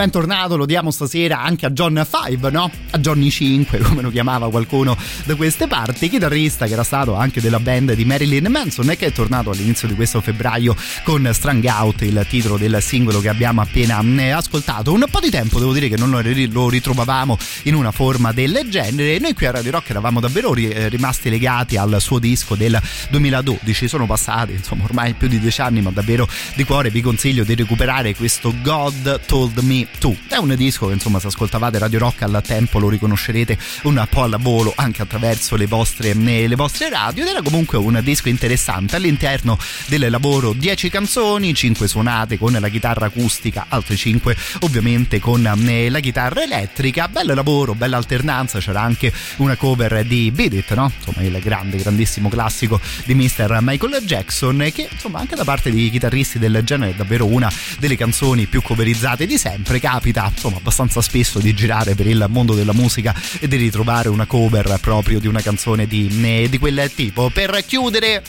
[0.00, 2.70] bentornato lo diamo stasera anche a John 5, no?
[2.92, 7.42] A Johnny 5, come lo chiamava qualcuno da queste parti, chitarrista che era stato anche
[7.42, 10.74] della band di Marilyn Manson e che è tornato all'inizio di questo febbraio
[11.04, 14.90] con Strung Out, il titolo del singolo che abbiamo appena eh, ascoltato.
[14.90, 19.18] Un po' di tempo devo dire che non lo ritrovavamo in una forma del genere.
[19.18, 22.80] Noi qui a Radio Rock eravamo davvero eh, rimasti legati al suo disco del
[23.10, 27.44] 2012, sono passati insomma ormai più di dieci anni, ma davvero di cuore vi consiglio
[27.44, 30.16] di recuperare questo God Told Me Too.
[30.28, 34.22] È un disco che insomma se ascoltavate Radio Rock al tempo lo riconoscerete un po'
[34.22, 38.28] al volo anche attraverso le vostre, eh, le vostre radio ed era comunque un disco
[38.28, 38.96] interessante.
[38.96, 45.44] All'interno del lavoro 10 canzoni, 5 suonate con la chitarra acustica, altre 5 ovviamente con
[45.46, 47.08] eh, la chitarra elettrica.
[47.08, 50.92] Bello lavoro, bella alternanza, c'era anche una cover di Beat no?
[50.96, 53.58] Insomma il grande, grandissimo classico di Mr.
[53.60, 57.96] Michael Jackson che insomma anche da parte di chitarristi del genere è davvero una delle
[57.96, 59.79] canzoni più coverizzate di sempre.
[59.80, 64.26] Capita insomma abbastanza spesso di girare per il mondo della musica e di ritrovare una
[64.26, 67.30] cover proprio di una canzone di, di quel tipo.
[67.30, 68.22] Per chiudere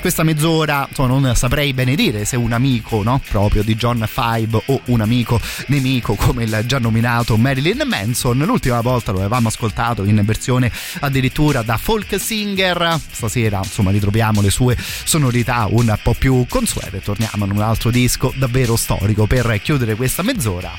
[0.00, 3.20] questa mezz'ora insomma, non saprei bene dire se un amico no?
[3.28, 8.38] proprio di John Five o un amico nemico come il già nominato Marilyn Manson.
[8.38, 10.70] L'ultima volta lo avevamo ascoltato in versione
[11.00, 13.00] addirittura da folk singer.
[13.10, 17.00] Stasera insomma ritroviamo le sue sonorità un po' più consuete.
[17.00, 19.26] Torniamo in un altro disco davvero storico.
[19.26, 20.72] Per chiudere questa mezz'ora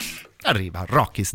[0.44, 1.34] arriva Rock is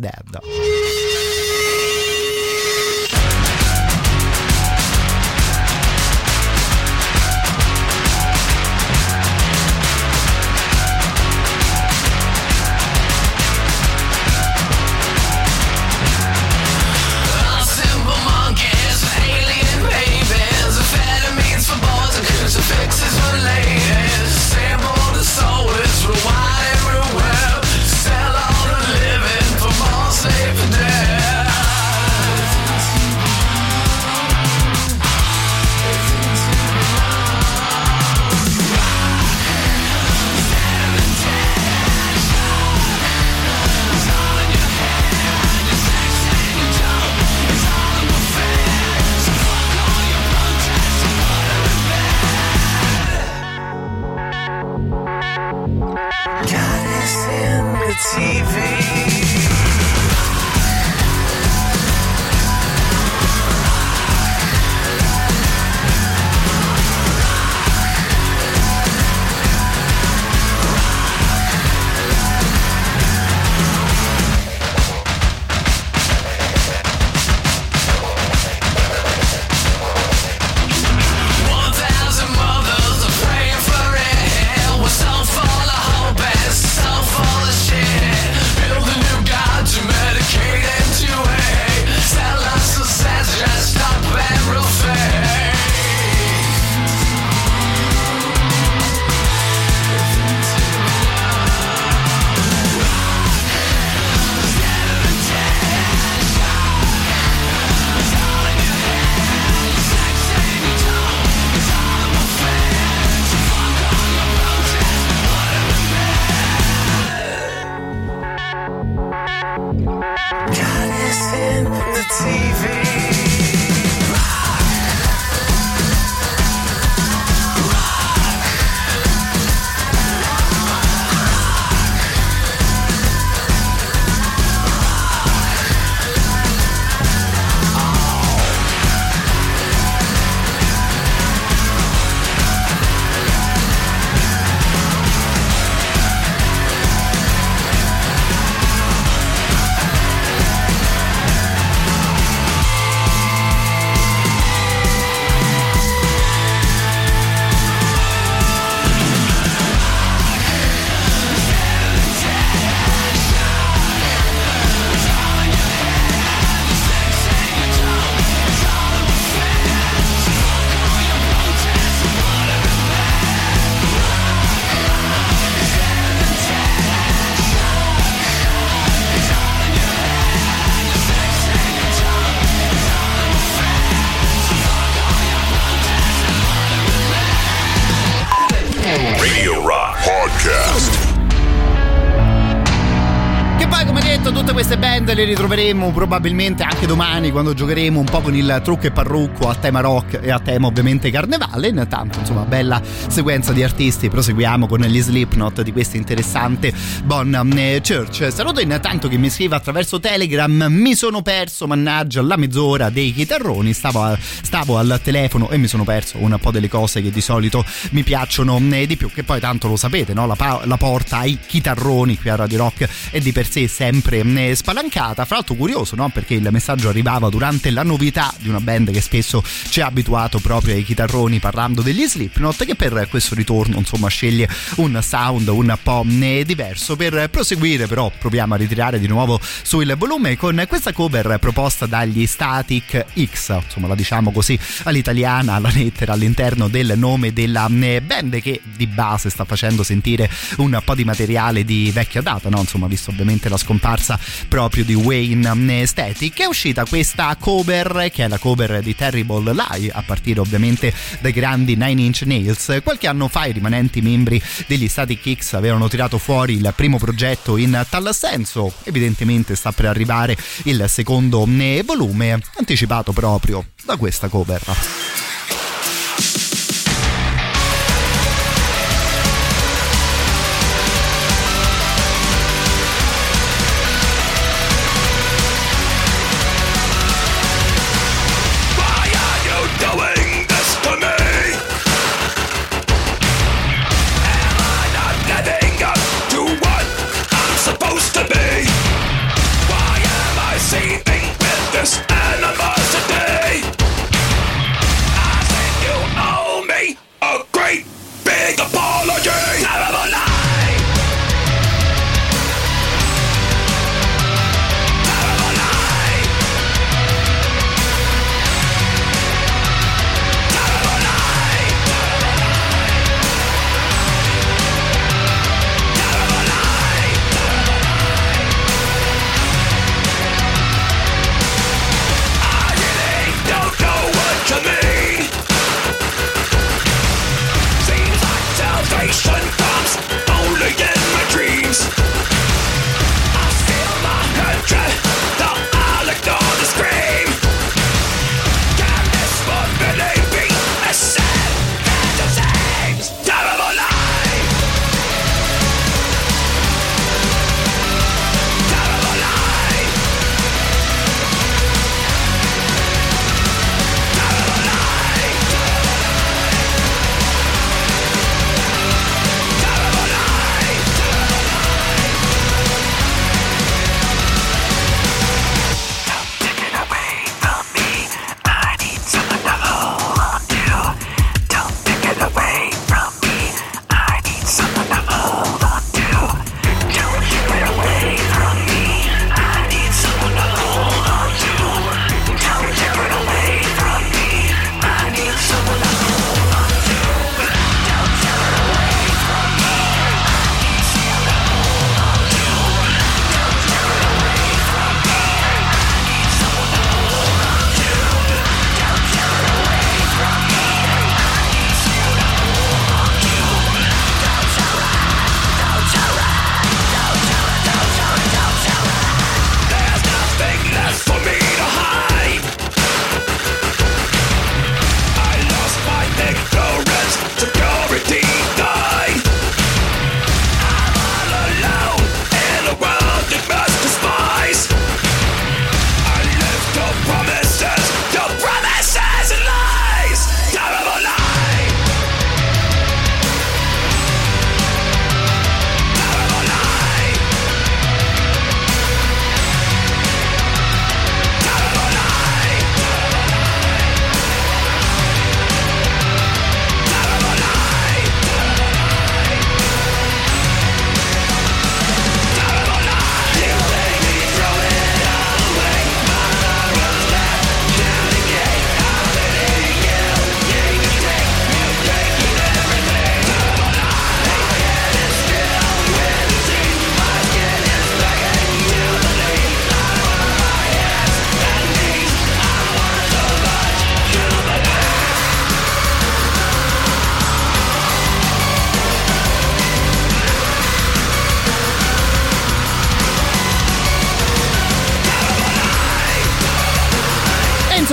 [195.15, 199.49] Dead le ritroveremo probabilmente anche domani quando giocheremo un po' con il trucco e parrucco
[199.49, 201.69] a tema rock e a tema ovviamente carnevale.
[201.69, 204.09] Intanto, insomma, bella sequenza di artisti.
[204.09, 206.73] Proseguiamo con gli Slipknot di questa interessante
[207.05, 208.33] Bon eh, Church.
[208.33, 210.67] Saluto intanto che mi scrive attraverso Telegram.
[210.69, 213.73] Mi sono perso, mannaggia, la mezz'ora dei chitarroni.
[213.73, 217.65] Stavo, stavo al telefono e mi sono perso un po' delle cose che di solito
[217.91, 219.11] mi piacciono eh, di più.
[219.11, 220.27] Che poi tanto lo sapete, no?
[220.27, 224.55] La, la porta ai chitarroni qui a Radio Rock è di per sé sempre eh,
[224.55, 225.25] spalancata puntata.
[225.25, 226.09] Fra l'altro curioso, no?
[226.09, 230.39] Perché il messaggio arrivava durante la novità di una band che spesso ci ha abituato
[230.39, 235.77] proprio ai chitarroni parlando degli Slipknot che per questo ritorno insomma sceglie un sound un
[235.83, 236.97] po' diverso.
[236.97, 242.27] Per proseguire però proviamo a ritirare di nuovo sul volume con questa cover proposta dagli
[242.27, 248.61] Static X, insomma la diciamo così all'italiana, la lettera all'interno del nome della band che
[248.77, 252.61] di base sta facendo sentire un po' di materiale di vecchia data, no?
[252.61, 254.19] Insomma, visto ovviamente la scomparsa
[254.49, 256.41] proprio di Wayne Static.
[256.41, 261.33] È uscita questa cover che è la cover di Terrible Lie a partire ovviamente dai
[261.33, 262.81] grandi Nine Inch Nails.
[262.83, 267.57] Qualche anno fa i rimanenti membri degli Static Kicks avevano tirato fuori il primo progetto
[267.57, 274.29] in tal senso, evidentemente sta per arrivare il secondo eh, volume, anticipato proprio da questa
[274.29, 274.63] cover.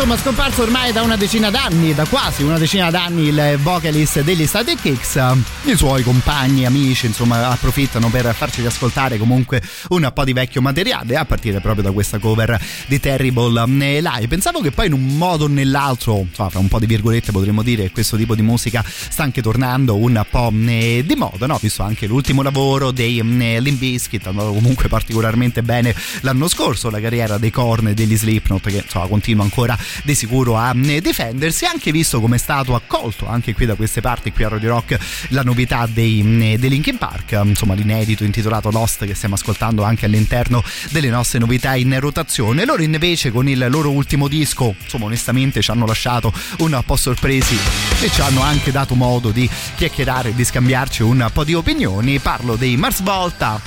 [0.09, 4.45] Insomma, scomparso ormai da una decina d'anni, da quasi una decina d'anni, il vocalist degli
[4.47, 5.19] Static Kicks.
[5.65, 11.15] I suoi compagni, amici, insomma, approfittano per farci ascoltare comunque un po' di vecchio materiale,
[11.15, 14.27] a partire proprio da questa cover di Terrible Lie.
[14.27, 17.61] Pensavo che poi in un modo o nell'altro, insomma, fra un po' di virgolette potremmo
[17.61, 21.59] dire che questo tipo di musica sta anche tornando un po' eh, di moda, no?
[21.61, 26.99] Visto anche l'ultimo lavoro dei eh, Limp Bizkit, andato comunque particolarmente bene l'anno scorso, la
[26.99, 31.91] carriera dei Korn e degli Slipknot che insomma continua ancora di sicuro a difendersi, anche
[31.91, 34.97] visto come è stato accolto anche qui da queste parti, qui a Radio Rock,
[35.29, 40.05] la novità dei, eh, dei Linkin Park, insomma l'inedito intitolato Lost che stiamo ascoltando anche
[40.05, 42.65] all'interno delle nostre novità in rotazione.
[42.65, 47.57] Loro invece con il loro ultimo disco, insomma onestamente ci hanno lasciato un po' sorpresi
[48.01, 52.19] e ci hanno anche dato modo di chiacchierare di scambiarci un po' di opinioni.
[52.19, 53.59] Parlo dei Mars Volta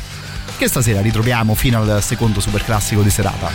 [0.56, 3.50] che stasera ritroviamo fino al secondo super classico di serata.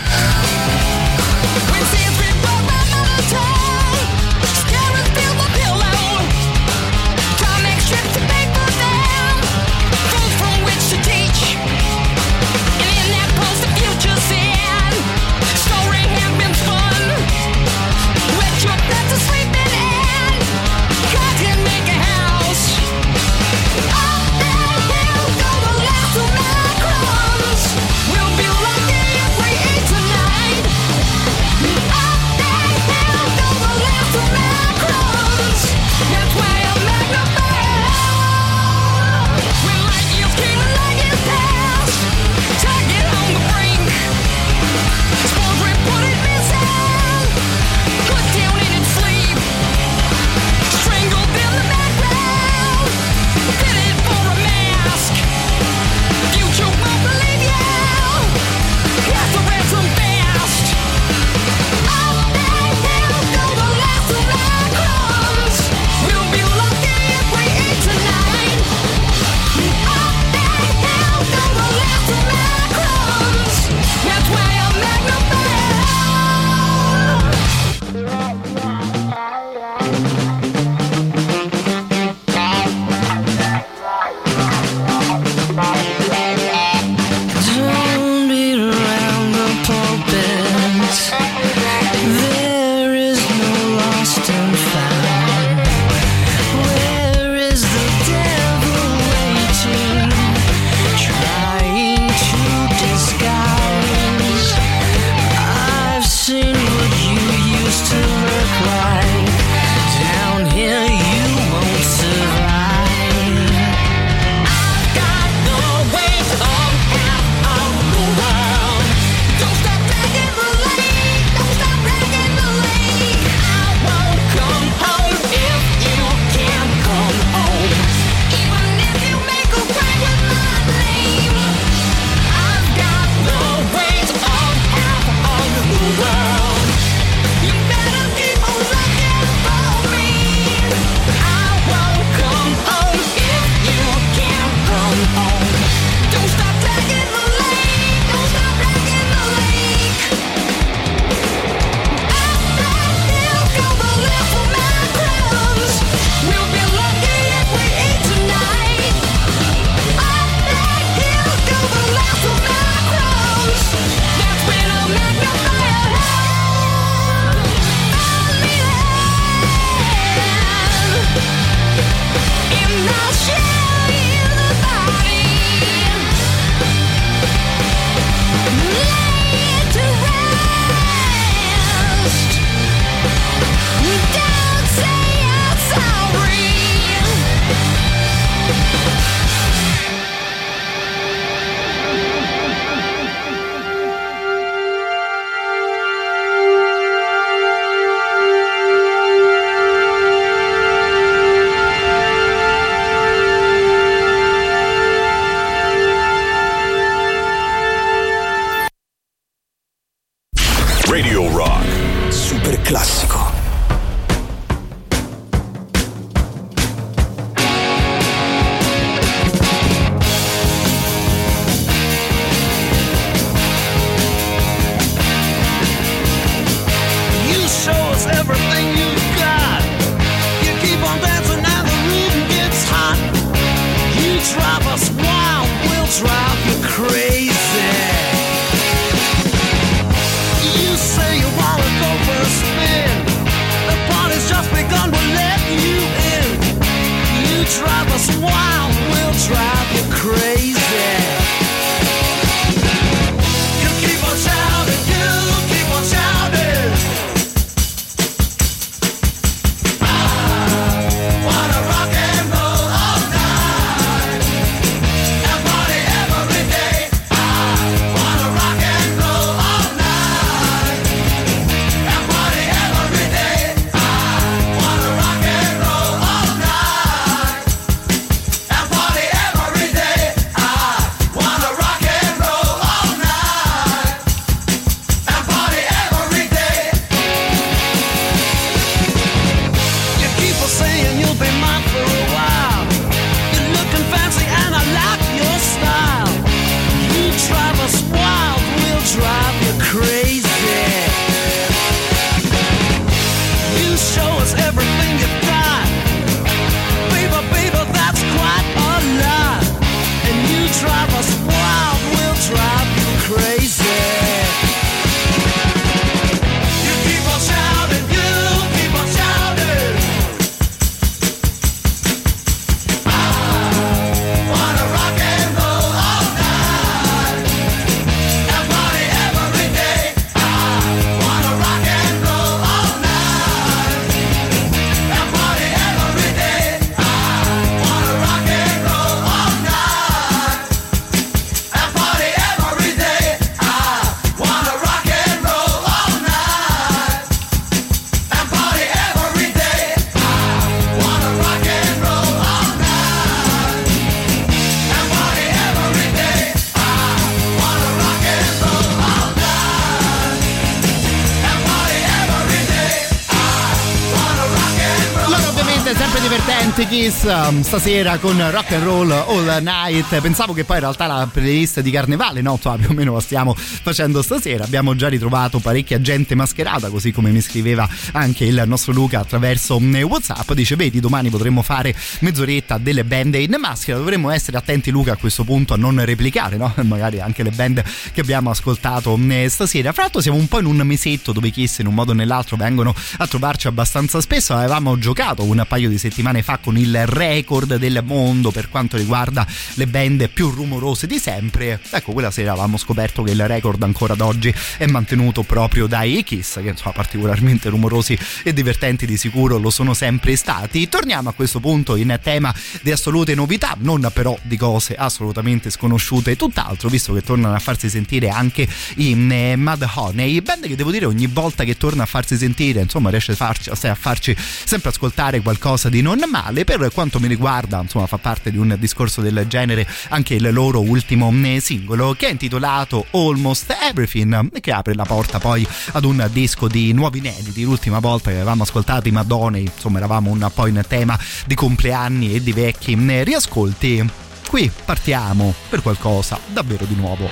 [367.08, 370.00] Um, stasera con rock and roll all night.
[370.00, 373.00] Pensavo che poi in realtà la playlist di carnevale, no, cioè, più o meno la
[373.00, 374.44] stiamo facendo stasera.
[374.44, 379.58] Abbiamo già ritrovato parecchia gente mascherata, così come mi scriveva anche il nostro Luca attraverso
[379.58, 380.32] mm, WhatsApp.
[380.32, 383.78] Dice: Vedi, domani potremmo fare mezz'oretta delle band in maschera.
[383.78, 386.52] Dovremmo essere attenti, Luca, a questo punto a non replicare, no?
[386.62, 387.62] Magari anche le band
[387.92, 389.72] che abbiamo ascoltato mm, stasera.
[389.72, 392.36] Fra l'altro, siamo un po' in un mesetto dove Kiss in un modo o nell'altro
[392.36, 394.34] vengono a trovarci abbastanza spesso.
[394.34, 399.26] Avevamo giocato un paio di settimane fa con il record del mondo per quanto riguarda
[399.54, 401.60] le band più rumorose di sempre.
[401.70, 406.02] Ecco, quella sera avevamo scoperto che il record ancora ad oggi è mantenuto proprio dai
[406.02, 410.68] Kiss, che insomma particolarmente rumorosi e divertenti di sicuro lo sono sempre stati.
[410.68, 416.16] Torniamo a questo punto in tema di assolute novità, non però di cose assolutamente sconosciute,
[416.16, 418.46] tutt'altro, visto che tornano a farsi sentire anche
[418.76, 422.60] in eh, Mad Honey, band che devo dire ogni volta che torna a farsi sentire,
[422.60, 426.44] insomma, riesce a farci, a farci sempre ascoltare qualcosa di non male.
[426.44, 430.60] Per quanto mi riguarda, insomma, fa parte di un discorso del genere anche il loro
[430.60, 435.84] ultimo eh, singolo che è intitolato Almost Everything e che apre la porta poi ad
[435.84, 437.42] un disco di nuovi inediti.
[437.42, 440.96] L'ultima volta che avevamo ascoltato i Madonna, insomma, eravamo un po' in tema
[441.26, 443.84] di compleanni e di vecchi eh, riascolti.
[444.28, 447.08] Qui partiamo per qualcosa davvero di nuovo.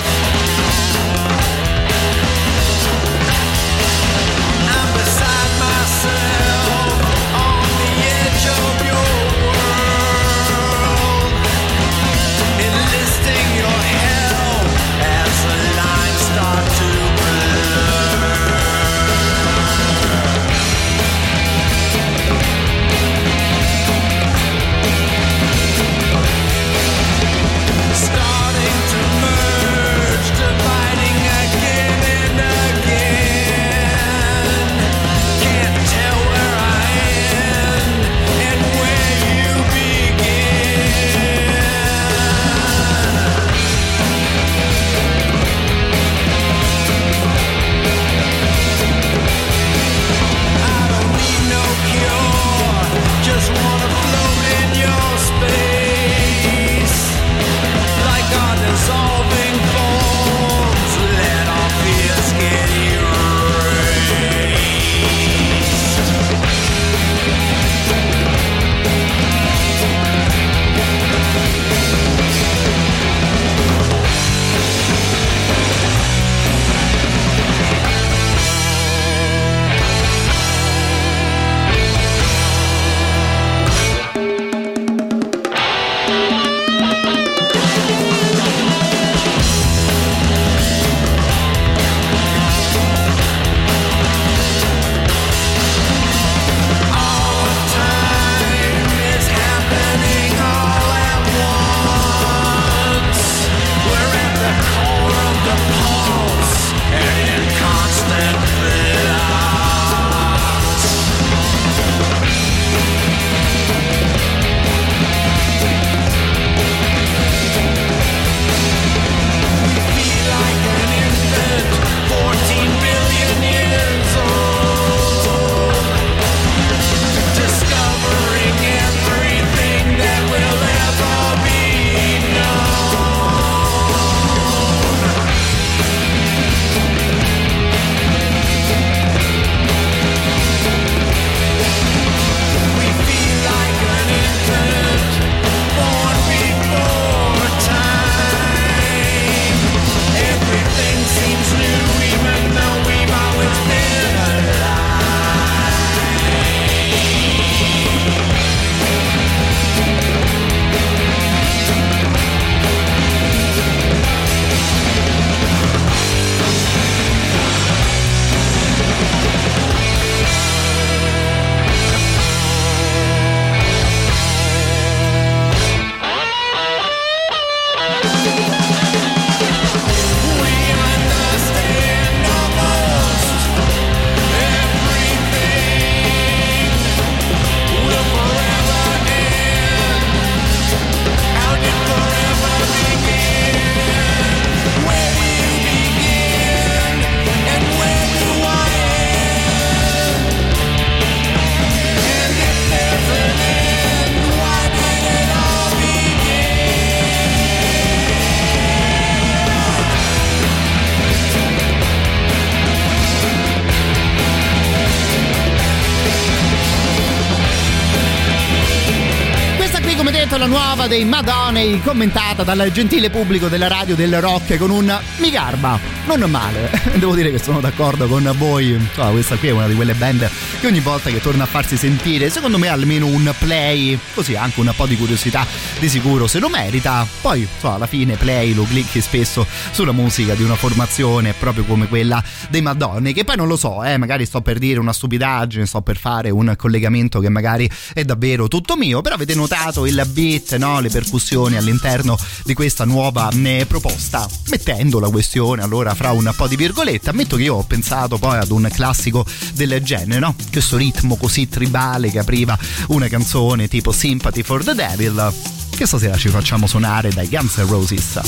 [220.39, 225.31] La nuova dei Madonnei commentata dal gentile pubblico della radio del rock con un mi
[225.31, 226.71] garba, non male.
[226.99, 228.71] Devo dire che sono d'accordo con voi.
[228.71, 230.29] Insomma, questa qui è una di quelle band
[230.61, 234.61] che ogni volta che torna a farsi sentire, secondo me almeno un play, così anche
[234.61, 235.47] un po' di curiosità
[235.79, 237.07] di sicuro se lo merita.
[237.21, 241.89] Poi, insomma, alla fine play lo clicchi spesso sulla musica di una formazione proprio come
[241.89, 245.67] quella dei Madonnei, che poi non lo so, eh, magari sto per dire una stupidaggine,
[245.67, 250.03] sto per fare un collegamento che magari è davvero tutto mio, però avete notato il
[250.13, 250.25] beat,
[250.59, 250.81] no?
[250.81, 256.49] le percussioni all'interno di questa nuova eh, proposta, mettendo la questione allora fra un po'
[256.49, 259.25] di virgolette, ammetto che io ho pensato poi ad un classico
[259.55, 260.35] del genere, no?
[260.51, 262.59] questo ritmo così tribale che apriva
[262.89, 265.33] una canzone tipo Sympathy for the Devil,
[265.71, 268.21] che stasera ci facciamo suonare dai Guns N' Roses.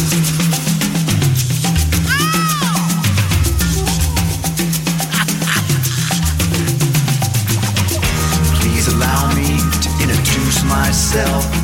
[10.68, 11.57] Myself.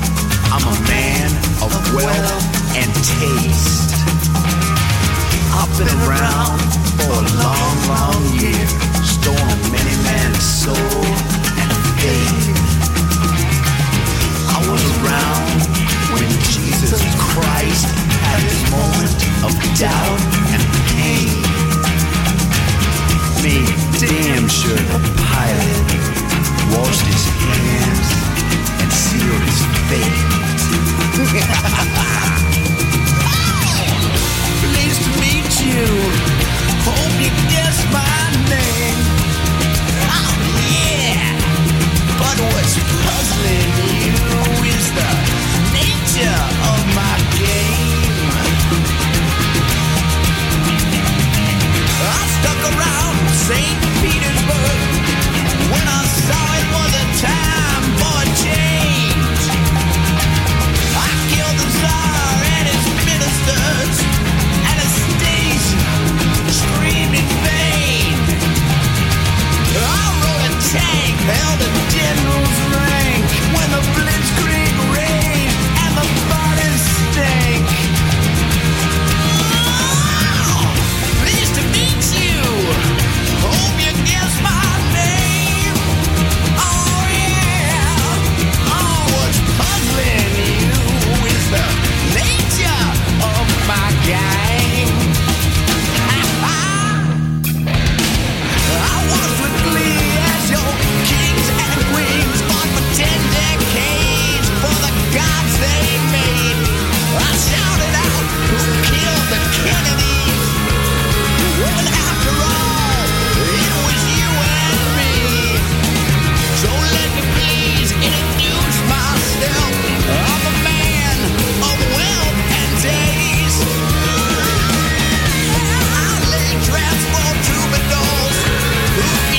[5.85, 6.61] I've been around
[6.97, 8.65] for a long, long year,
[9.05, 11.05] stolen many man's soul
[11.61, 11.69] and
[12.01, 12.57] faith.
[14.49, 15.61] I was around
[16.15, 17.85] when Jesus Christ
[18.25, 19.13] had his moment
[19.45, 20.21] of doubt
[20.57, 21.37] and pain.
[23.45, 23.69] Made
[24.01, 25.85] damn sure the pilot
[26.73, 28.09] washed his hands
[28.81, 29.61] and sealed his
[29.93, 30.33] fate.
[43.05, 43.94] puzzling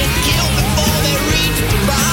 [0.02, 2.05] and kill before they reach the bottom.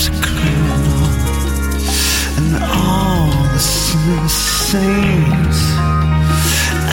[0.00, 1.88] seems a enough,
[2.38, 5.58] and all the ceiling sings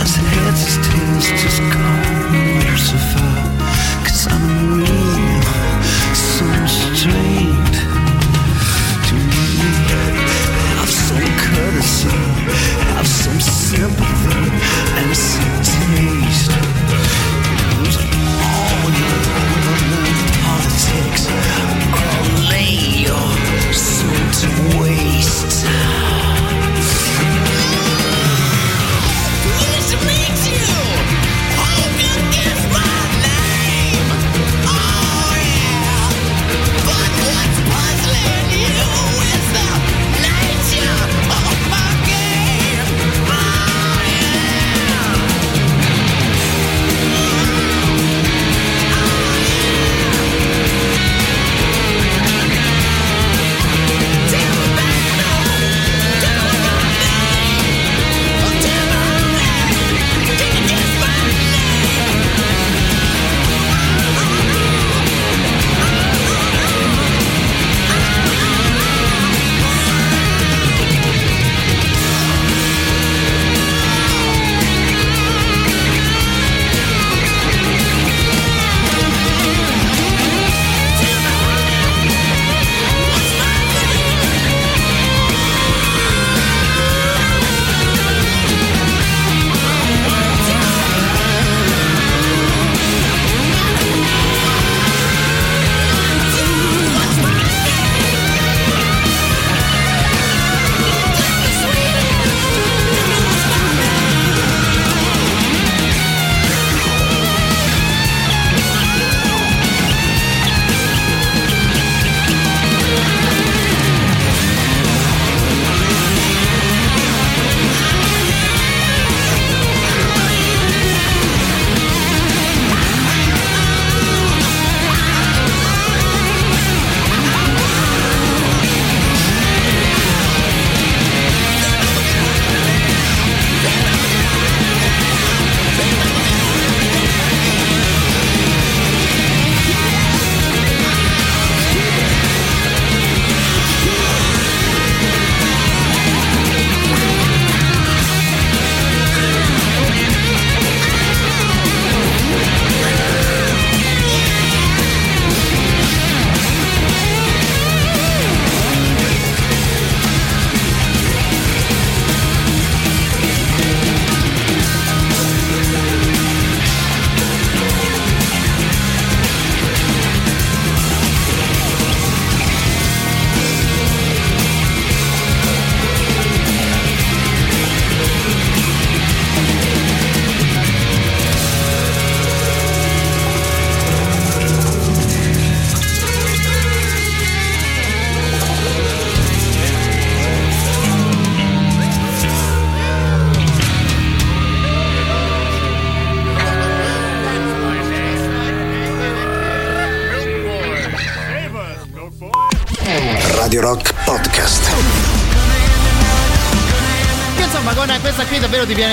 [0.01, 3.26] as it hits, taste just gone crucified.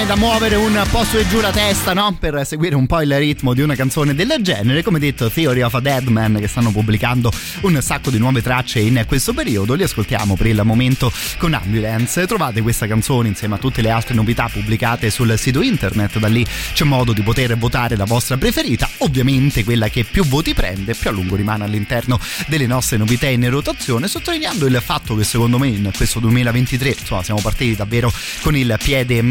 [0.06, 2.14] Da muovere un po' su e giù la testa, no?
[2.18, 4.82] Per seguire un po' il ritmo di una canzone del genere.
[4.82, 7.32] Come detto, Theory of a Dead Man, che stanno pubblicando
[7.62, 9.74] un sacco di nuove tracce in questo periodo.
[9.74, 12.26] Li ascoltiamo per il momento con Ambulance.
[12.26, 16.18] Trovate questa canzone insieme a tutte le altre novità pubblicate sul sito internet.
[16.18, 16.44] Da lì
[16.74, 18.88] c'è modo di poter votare la vostra preferita.
[18.98, 23.48] Ovviamente quella che più voti prende, più a lungo rimane all'interno delle nostre novità in
[23.48, 24.08] rotazione.
[24.08, 28.12] Sottolineando il fatto che secondo me in questo 2023, insomma, siamo partiti davvero
[28.42, 29.22] con il piede eh,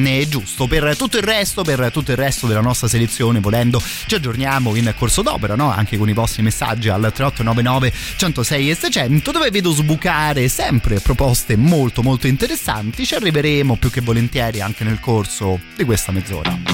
[0.63, 0.67] giusto.
[0.67, 4.93] Per tutto il resto, per tutto il resto della nostra selezione, volendo, ci aggiorniamo in
[4.97, 5.71] corso d'opera, no?
[5.71, 11.55] Anche con i vostri messaggi al 3899 106 e 600, dove vedo sbucare sempre proposte
[11.55, 13.05] molto molto interessanti.
[13.05, 16.72] Ci arriveremo più che volentieri anche nel corso di questa mezz'ora.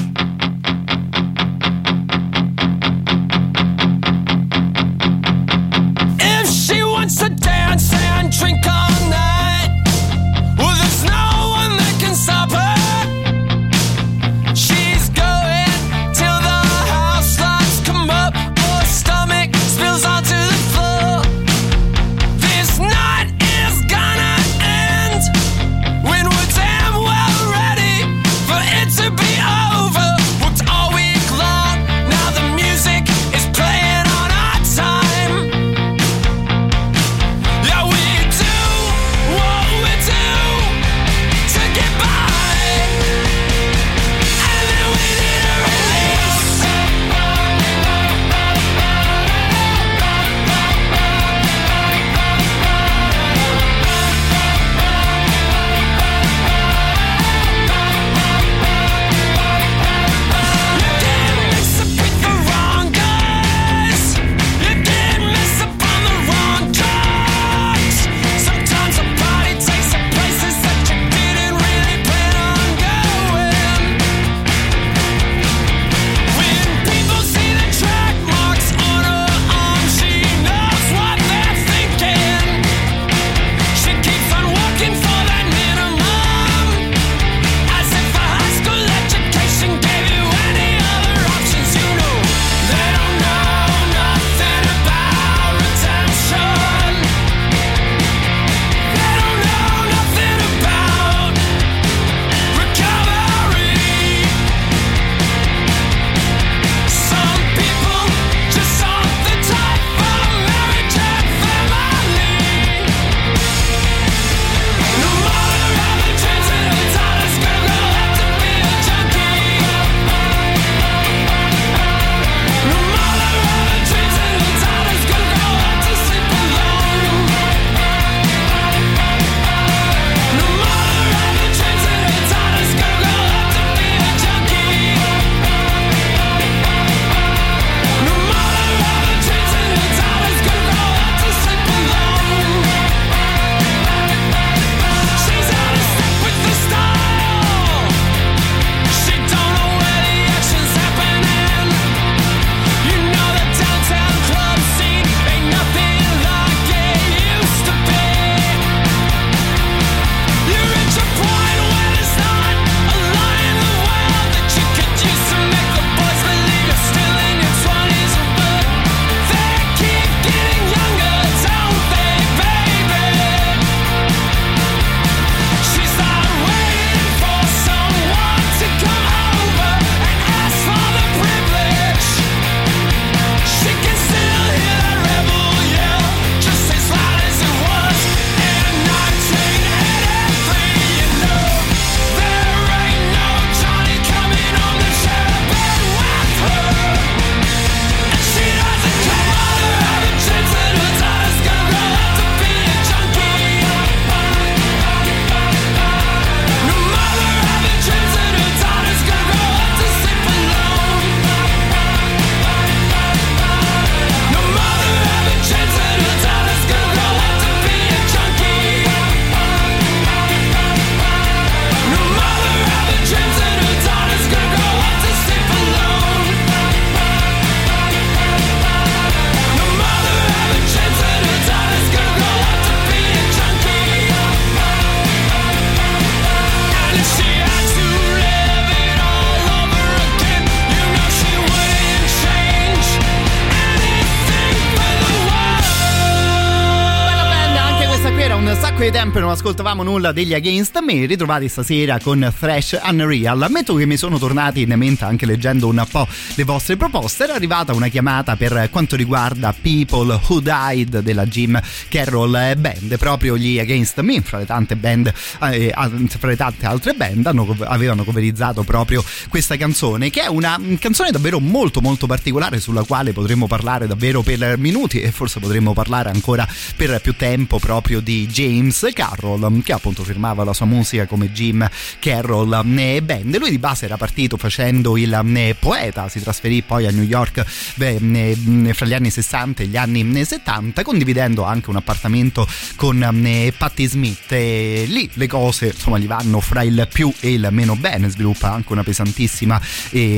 [249.79, 253.41] Ascoltavamo nulla degli Against Me, ritrovati stasera con Thrash Unreal.
[253.41, 257.23] Ammetto che mi sono tornati in mente anche leggendo un po' le vostre proposte.
[257.23, 262.97] Era arrivata una chiamata per quanto riguarda People Who Died della Jim Carroll Band.
[262.97, 265.73] Proprio gli Against Me, fra le tante band, eh,
[266.07, 271.11] fra le tante altre band, hanno, avevano coverizzato proprio questa canzone, che è una canzone
[271.11, 276.09] davvero molto molto particolare sulla quale potremmo parlare davvero per minuti e forse potremmo parlare
[276.09, 281.31] ancora per più tempo proprio di James Carroll che appunto firmava la sua musica come
[281.31, 281.69] Jim
[281.99, 283.37] Carroll eh, Band.
[283.37, 287.45] Lui di base era partito facendo il eh, poeta si trasferì poi a New York
[287.77, 293.85] eh, fra gli anni 60 e gli anni 70 condividendo anche un appartamento con Patti
[293.85, 294.31] Smith.
[294.31, 298.09] E lì le cose insomma gli vanno fra il più e il meno bene.
[298.09, 299.61] Sviluppa anche una pesantissima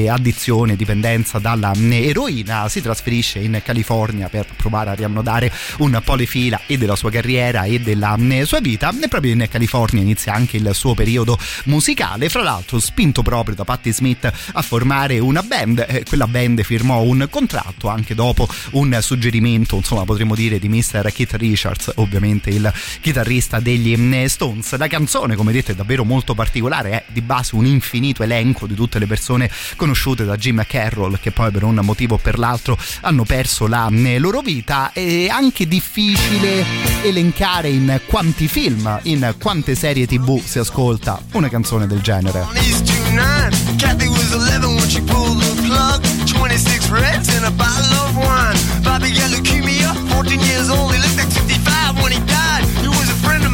[0.08, 2.70] addizione dipendenza dalla eroina.
[2.70, 7.12] Si trasferisce in California per provare a riannodare un po' le fila e della sua
[7.12, 8.94] carriera e della sua vita.
[9.02, 13.64] E proprio in California inizia anche il suo periodo musicale fra l'altro spinto proprio da
[13.64, 19.76] Patti Smith a formare una band quella band firmò un contratto anche dopo un suggerimento
[19.76, 21.12] insomma potremmo dire di Mr.
[21.14, 23.98] Keith Richards ovviamente il chitarrista degli
[24.28, 28.68] Stones la canzone come detto è davvero molto particolare è di base un infinito elenco
[28.68, 32.38] di tutte le persone conosciute da Jim Carroll che poi per un motivo o per
[32.38, 36.66] l'altro hanno perso la loro vita è anche difficile
[37.04, 42.46] elencare in quanti film, in quante serie tv si ascolta una canzone del genere.
[42.54, 43.52] These two nine.
[43.78, 46.02] Kathy was 11 when she pulled the plug.
[46.28, 48.58] 26 reds and a bottle of wine.
[48.84, 50.92] Bobby got leukemia, 14 years old.
[50.94, 52.64] He looked like 65 when he died.
[52.82, 53.51] He was a friend of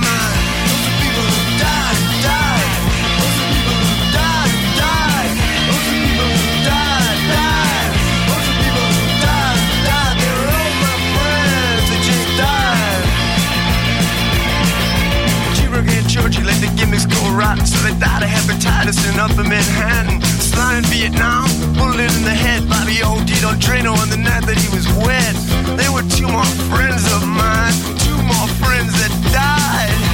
[17.37, 17.65] rotten.
[17.65, 20.21] So they died of hepatitis in upper Manhattan.
[20.41, 21.45] Slide in Vietnam,
[21.77, 22.67] bullet in the head.
[22.67, 25.35] by the old on Drano on the night that he was wet.
[25.77, 30.06] They were two more friends of mine, two more friends that died.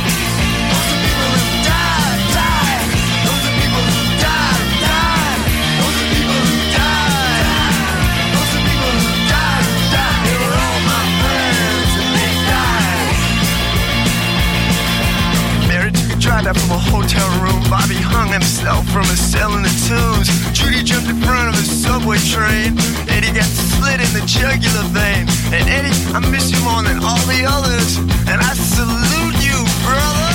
[16.33, 17.61] Took out from a hotel room.
[17.69, 20.33] Bobby hung himself from a cell in the tombs.
[20.51, 22.73] Judy jumped in front of a subway train.
[23.05, 25.29] Eddie got slit in the jugular vein.
[25.53, 27.97] And Eddie, I miss you more than all the others.
[28.25, 30.29] And I salute you, brother.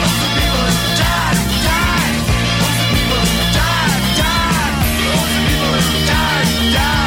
[0.00, 0.64] Those are people
[0.96, 2.24] died, died.
[2.56, 4.74] Those are people died, died.
[4.96, 5.76] Those are people
[6.08, 7.03] died, died.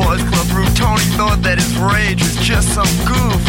[0.00, 0.72] Boys club roof.
[0.74, 3.40] Tony thought that his rage was just some goof.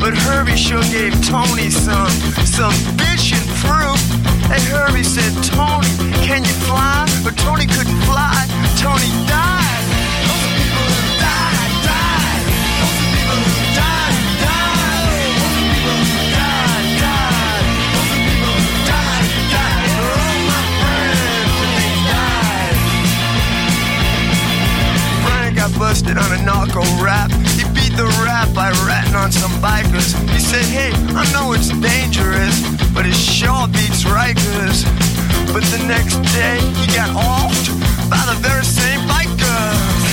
[0.00, 2.08] But Herbie sure gave Tony some,
[2.48, 4.00] some bitchin' proof.
[4.48, 5.92] And Herbie said, Tony,
[6.24, 7.04] can you fly?
[7.24, 8.32] But Tony couldn't fly.
[8.80, 9.77] Tony died.
[25.78, 27.30] Busted on a narco rap.
[27.54, 30.12] He beat the rap by ratting on some bikers.
[30.30, 32.60] He said, hey, I know it's dangerous,
[32.92, 34.84] but it sure beats Rikers.
[35.52, 37.70] But the next day, he got offed
[38.10, 40.07] by the very same bikers.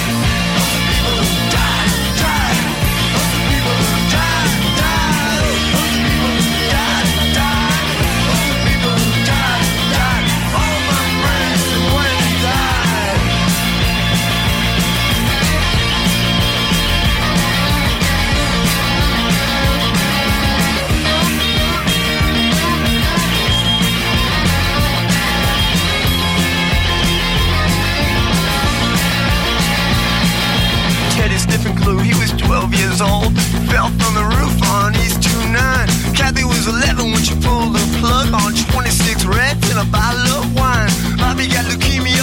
[33.86, 36.16] Fell from the roof on East 29.
[36.16, 40.56] Kathy was 11 when she pulled the plug on 26 reds and a bottle of
[40.56, 40.90] wine.
[41.18, 42.15] Bobby got leukemia,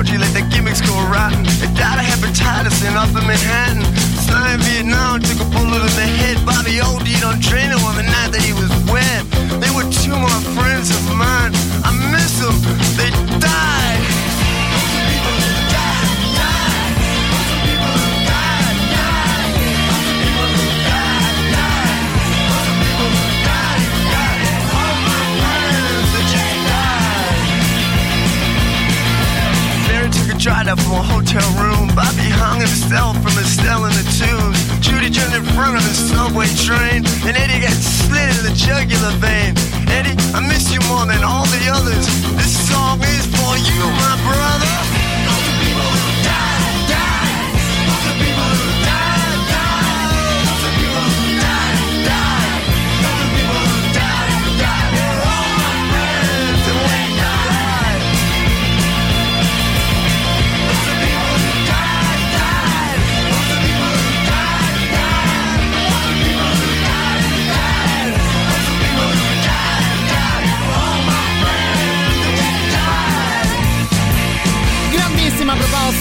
[0.00, 1.44] you let the gimmicks go rotten.
[1.60, 3.84] They died of hepatitis in upper Manhattan.
[4.24, 6.36] Son in Vietnam took a bullet in the head.
[6.46, 9.22] Bobby OD'd on Drano on the night that he was wet.
[9.60, 11.52] They were two more friends of mine.
[11.84, 12.56] I miss them.
[12.96, 13.81] They died.
[30.42, 31.86] A drive up from a hotel room.
[31.94, 34.58] Bobby hung himself from his cell in the tubes.
[34.82, 37.06] Judy jumped in front of the subway train.
[37.22, 39.54] And Eddie got slit in the jugular vein.
[39.86, 42.06] Eddie, I miss you more than all the others.
[42.34, 44.91] This song is for you, my brother.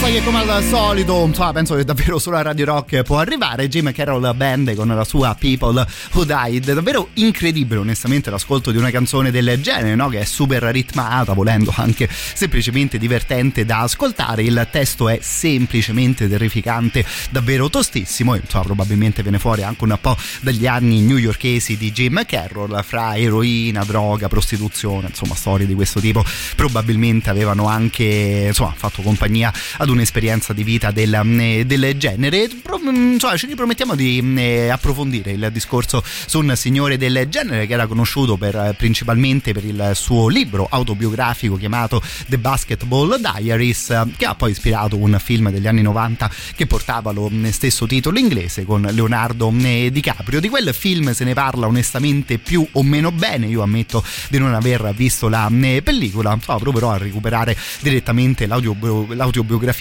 [0.01, 3.67] Proposta che come al solito, insomma, penso che davvero solo a Radio Rock può arrivare.
[3.67, 6.73] Jim Carroll Band con la sua People Who Died.
[6.73, 10.09] Davvero incredibile, onestamente, l'ascolto di una canzone del genere, no?
[10.09, 14.41] Che è super ritmata, volendo anche semplicemente divertente da ascoltare.
[14.41, 18.33] Il testo è semplicemente terrificante, davvero tostissimo.
[18.33, 23.15] E, insomma, probabilmente viene fuori anche un po' dagli anni newyorkesi di Jim Carroll, fra
[23.17, 26.25] eroina, droga, prostituzione, insomma, storie di questo tipo.
[26.55, 32.49] Probabilmente avevano anche, insomma, fatto compagnia ad un'esperienza di vita del, eh, del genere.
[32.61, 37.73] Pro- Insomma, ci ripromettiamo di eh, approfondire il discorso su un signore del genere che
[37.73, 44.25] era conosciuto per, eh, principalmente per il suo libro autobiografico chiamato The Basketball Diaries, che
[44.25, 48.65] ha poi ispirato un film degli anni 90 che portava lo mm, stesso titolo inglese
[48.65, 50.39] con Leonardo DiCaprio.
[50.39, 53.47] Di quel film se ne parla onestamente più o meno bene.
[53.47, 58.75] Io ammetto di non aver visto la pellicola, insomma, proverò a recuperare direttamente l'audio-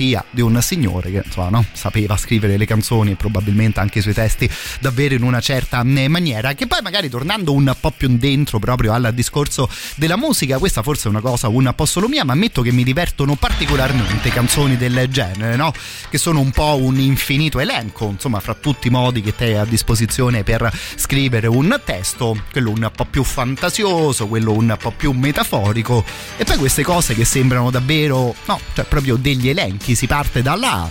[0.00, 4.02] l'autobiografia di un signore che insomma, no, sapeva scrivere le canzoni e probabilmente anche i
[4.02, 4.48] suoi testi
[4.80, 6.54] davvero in una certa eh, maniera.
[6.54, 11.08] Che poi magari tornando un po' più dentro proprio al discorso della musica, questa forse
[11.08, 15.06] è una cosa un po' solo mia, ma ammetto che mi divertono particolarmente canzoni del
[15.10, 15.72] genere, no?
[16.08, 19.56] Che sono un po' un infinito elenco, insomma, fra tutti i modi che te hai
[19.56, 25.12] a disposizione per scrivere un testo, quello un po' più fantasioso, quello un po' più
[25.12, 26.04] metaforico,
[26.36, 30.72] e poi queste cose che sembrano davvero, no, cioè proprio degli elenchi, si parte dalla
[30.72, 30.90] A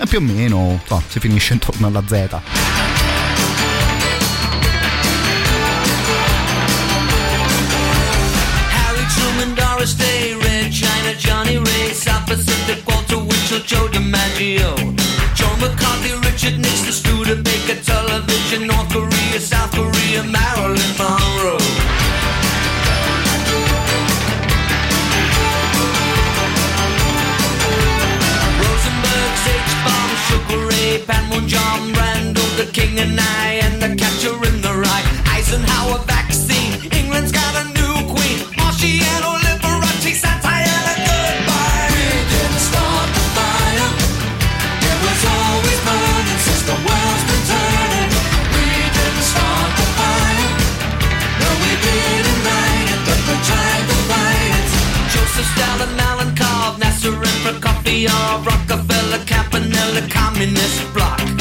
[0.00, 2.38] e più o meno no, si finisce intorno alla Z.
[9.54, 11.14] Doris Day, Red China,
[13.70, 14.74] Joe DiMaggio,
[15.34, 21.19] Joe McCarthy, Richard Nixon, Studebaker, Television, North Korea, South Korea, Marilyn Monroe.
[57.90, 61.39] Prokofiev, Rockefeller, Campanella, Communist Bloc.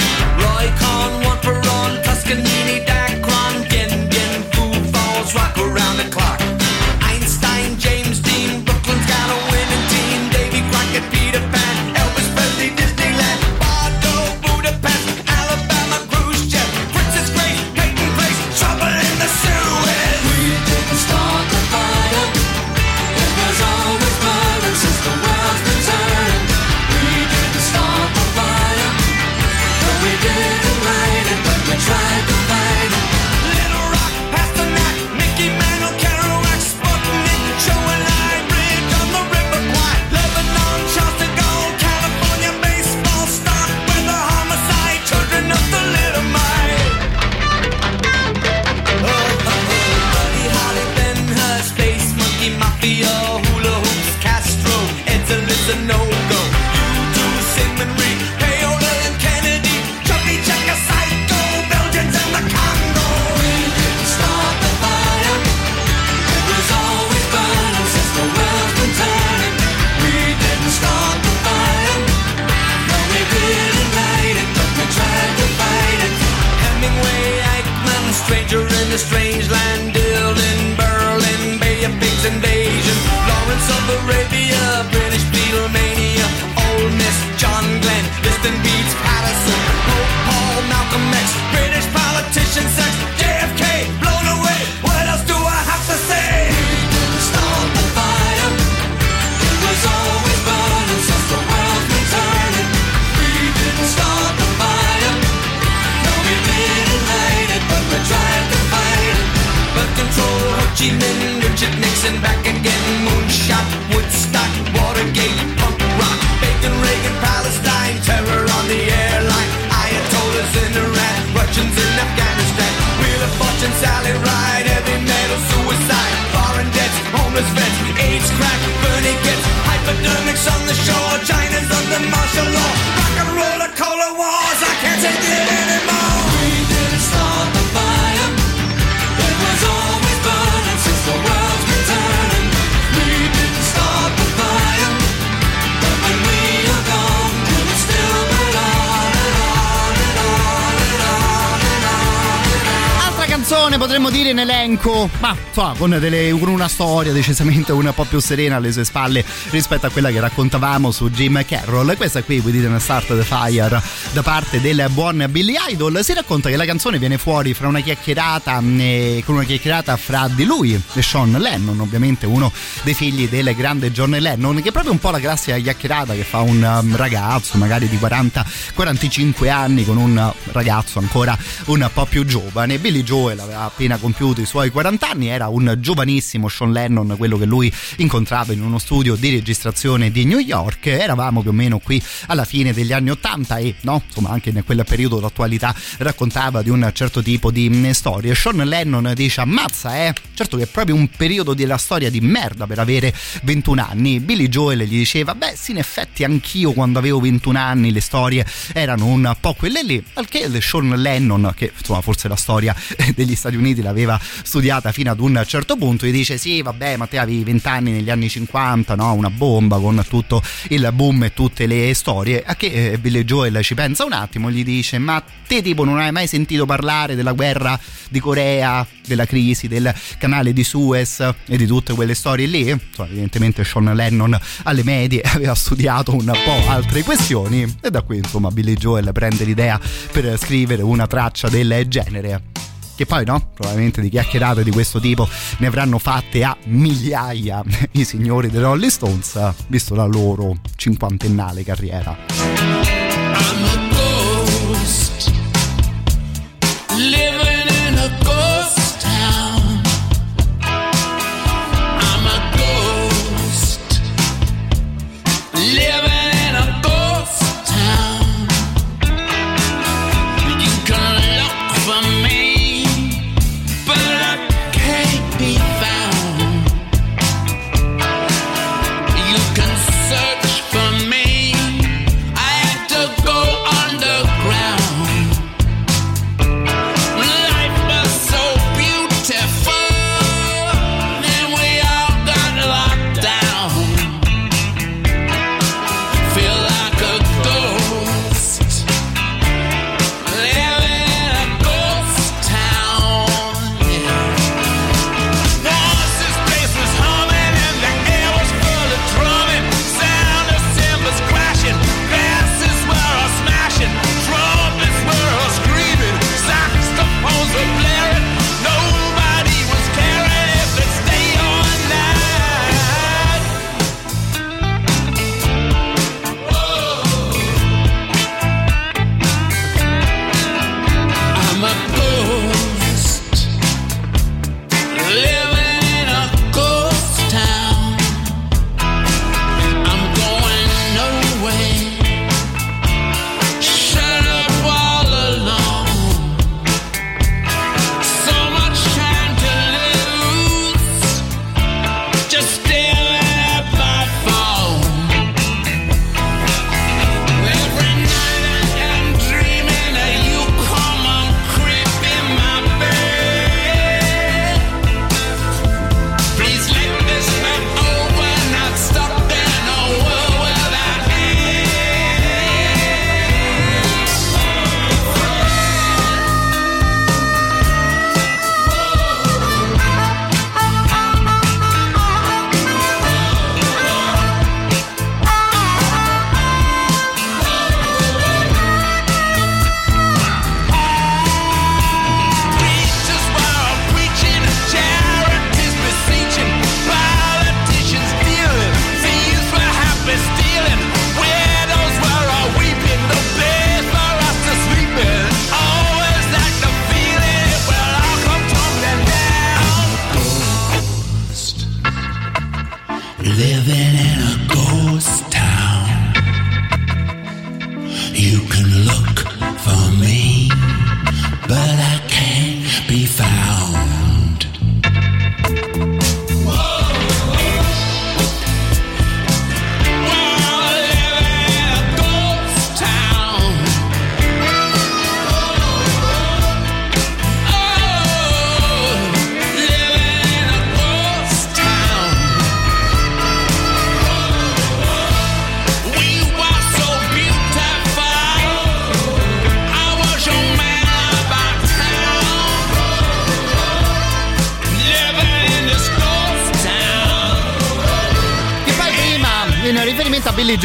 [154.80, 158.86] Elenco, ma insomma, con, delle, con una storia decisamente un po' più serena alle sue
[158.86, 161.96] spalle rispetto a quella che raccontavamo su Jim Carroll.
[161.98, 163.82] Questa qui, We Didn't Start the Fire,
[164.12, 166.00] da parte del buon Billy Idol.
[166.04, 170.28] Si racconta che la canzone viene fuori fra una chiacchierata, eh, con una chiacchierata fra
[170.34, 172.52] di lui e Sean Lennon, ovviamente uno
[172.84, 176.24] dei figli del grande John Lennon, che è proprio un po' la classica chiacchierata che
[176.24, 182.26] fa un um, ragazzo, magari di 40-45 anni, con un ragazzo ancora un po' più
[182.26, 182.80] giovane.
[182.80, 187.38] Billy Joel aveva appena compiuto i suoi 40 anni, era un giovanissimo Sean Lennon, quello
[187.38, 190.88] che lui incontrava in uno studio di registrazione di New York.
[190.88, 194.64] Eravamo più o meno qui alla fine degli anni 80 e no, insomma anche in
[194.66, 198.34] quel periodo l'attualità raccontava di un certo tipo di mm, storie.
[198.36, 202.66] Sean Lennon dice ammazza eh, certo che è proprio un periodo della storia di merda
[202.68, 203.14] per avere
[203.44, 204.20] 21 anni.
[204.20, 208.46] Billy Joel gli diceva beh sì in effetti anch'io quando avevo 21 anni le storie
[208.74, 212.76] erano un po' quelle lì, al che Sean Lennon che insomma forse la storia
[213.16, 214.59] degli Stati Uniti l'aveva studiata
[214.92, 218.10] fino ad un certo punto gli dice sì vabbè ma te avevi 20 anni negli
[218.10, 219.14] anni 50 no?
[219.14, 222.44] una bomba con tutto il boom e tutte le storie.
[222.46, 225.98] A che eh, Billy Joel ci pensa un attimo gli dice ma te tipo non
[225.98, 227.80] hai mai sentito parlare della guerra
[228.10, 232.70] di Corea della crisi del canale di Suez e di tutte quelle storie lì?
[232.70, 238.18] Insomma, evidentemente Sean Lennon alle medie aveva studiato un po' altre questioni e da qui
[238.18, 239.80] insomma Billy Joel prende l'idea
[240.12, 242.69] per scrivere una traccia del genere
[243.00, 245.26] che poi no, probabilmente di chiacchierate di questo tipo
[245.60, 247.64] ne avranno fatte a migliaia
[247.94, 252.18] i signori dei Rolling Stones, visto la loro cinquantennale carriera.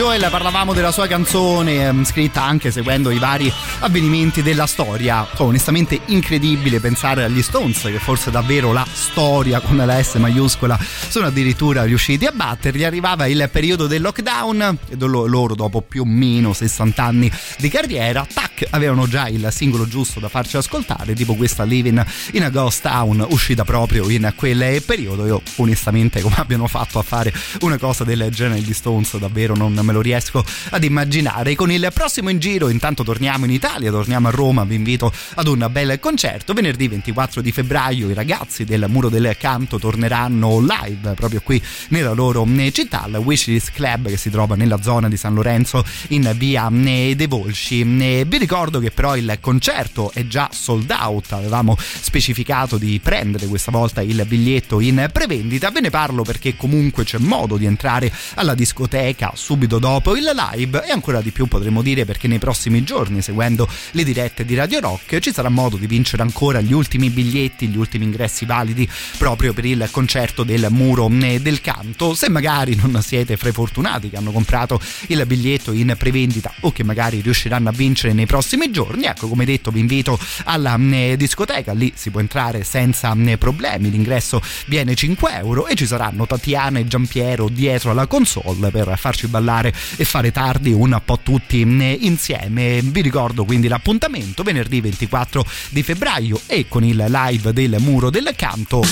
[0.05, 5.26] Joel parlavamo della sua canzone ehm, scritta anche seguendo i vari avvenimenti della storia.
[5.39, 10.78] Oh, onestamente incredibile pensare agli Stones che forse davvero la storia con la S maiuscola
[10.78, 12.85] sono addirittura riusciti a batterli.
[12.85, 18.26] Arrivava il periodo del lockdown e loro dopo più o meno 60 anni di carriera,
[18.31, 22.82] tac, avevano già il singolo giusto da farci ascoltare, tipo questa Living in a Ghost
[22.82, 25.24] Town uscita proprio in quel periodo.
[25.24, 27.32] Io onestamente come abbiano fatto a fare
[27.62, 31.54] una cosa del genere gli Stones davvero non me lo riesco ad immaginare.
[31.54, 35.46] Con il prossimo in giro intanto torniamo in Italia, torniamo a Roma, vi invito ad
[35.46, 36.52] un bel concerto.
[36.52, 42.12] Venerdì 24 di febbraio i ragazzi del Muro del Canto torneranno live proprio qui nella
[42.12, 46.30] loro eh, città, al Wishlist Club che si trova nella zona di San Lorenzo in
[46.36, 47.80] via eh, De Volsci.
[47.80, 53.46] Eh, Vi ricordo che però il concerto è già sold out, avevamo specificato di prendere
[53.46, 58.12] questa volta il biglietto in prevendita, ve ne parlo perché comunque c'è modo di entrare
[58.34, 60.16] alla discoteca subito dopo.
[60.16, 64.47] Il live e ancora di più potremmo dire perché nei prossimi giorni seguendo le dirette
[64.47, 68.47] di Radio Rock ci sarà modo di vincere ancora gli ultimi biglietti, gli ultimi ingressi
[68.47, 68.89] validi
[69.19, 72.15] proprio per il concerto del Muro eh, del Canto.
[72.15, 76.73] Se magari non siete fra i fortunati che hanno comprato il biglietto in prevendita o
[76.73, 81.15] che magari riusciranno a vincere nei prossimi giorni, ecco come detto vi invito alla eh,
[81.19, 86.27] discoteca, lì si può entrare senza eh, problemi, l'ingresso viene 5 euro e ci saranno
[86.27, 89.64] Tatiana e Giampiero dietro alla console per farci ballare
[89.97, 92.81] e fare tardi un po' tutti eh, insieme.
[92.82, 98.32] Vi ricordo quindi l'appuntamento venerdì 24 di febbraio e con il live del Muro del
[98.36, 98.82] Canto.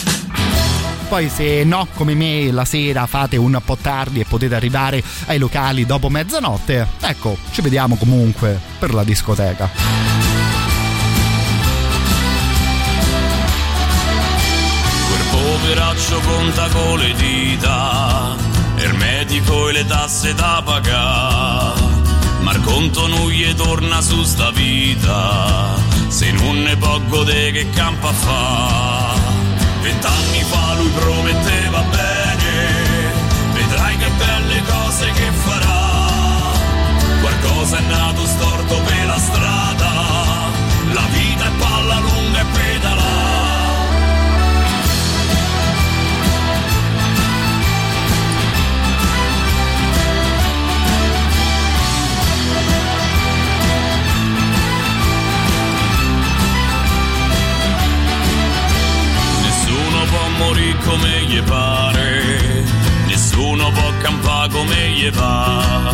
[1.12, 5.38] Poi se no come me la sera fate un po' tardi e potete arrivare ai
[5.38, 6.88] locali dopo mezzanotte.
[7.02, 9.68] Ecco ci vediamo comunque per la discoteca.
[15.08, 18.34] Quel poveraccio conta con le dita,
[19.32, 21.80] medico e le tasse da pagare.
[22.40, 25.74] Ma il conto non torna su sta vita,
[26.08, 29.14] se non ne può godere che campa fa.
[29.80, 33.12] Vent'anni fa lui prometteva bene,
[33.52, 35.90] vedrai che belle cose che farà.
[37.20, 39.61] Qualcosa è nato storto per la strada,
[60.92, 62.64] come gli pare,
[63.06, 65.90] nessuno può campare come gli va.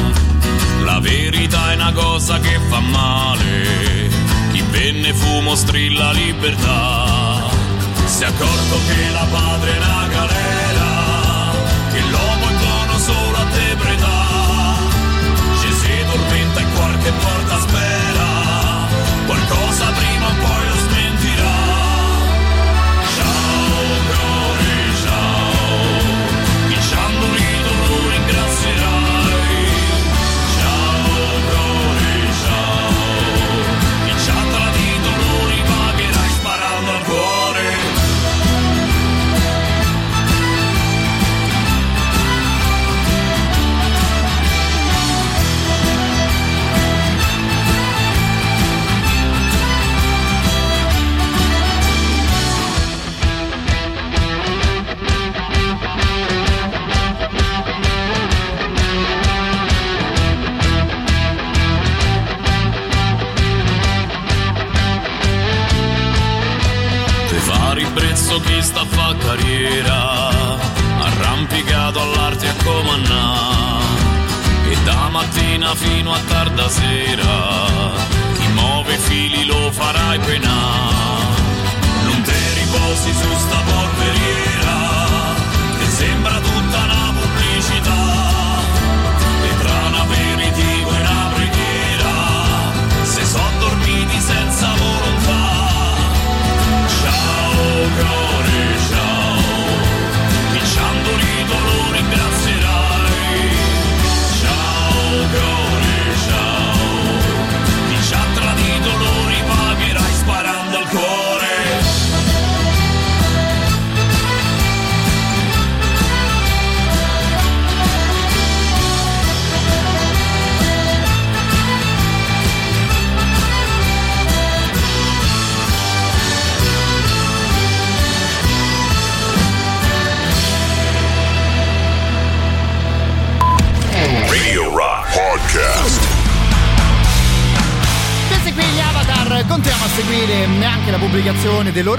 [0.82, 4.10] La verità è una cosa che fa male,
[4.50, 7.46] chi venne fumo strilla libertà.
[8.06, 10.97] Si è accorto che la padre è una galera,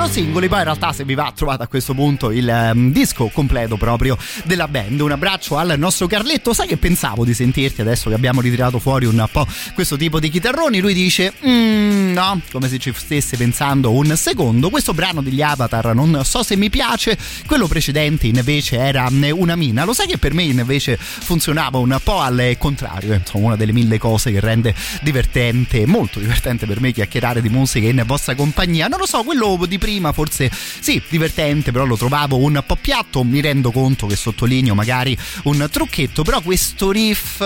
[0.10, 3.78] singoli, poi in realtà se vi va trovate a questo punto il um, disco completo
[3.78, 5.00] proprio della band.
[5.00, 9.06] Un abbraccio al nostro Carletto, sai che pensavo di sentirti adesso che abbiamo ritirato fuori
[9.06, 9.46] un po'
[9.76, 10.80] questo tipo di chitarroni?
[10.80, 15.94] Lui dice, mm, no, come se ci stesse pensando un secondo, questo brano degli Avatar
[15.94, 20.34] non so se mi piace, quello precedente invece era una mina, lo sai che per
[20.34, 25.86] me invece funzionava un po' al contrario, insomma una delle mille cose che rende divertente,
[25.86, 28.88] molto divertente per me chiacchierare di musica in vostra compagnia.
[28.88, 33.24] Non lo so, quello di prima forse sì, divertente, però lo trovavo un po' piatto.
[33.24, 37.44] Mi rendo conto che sottolineo magari un trucchetto, però questo riff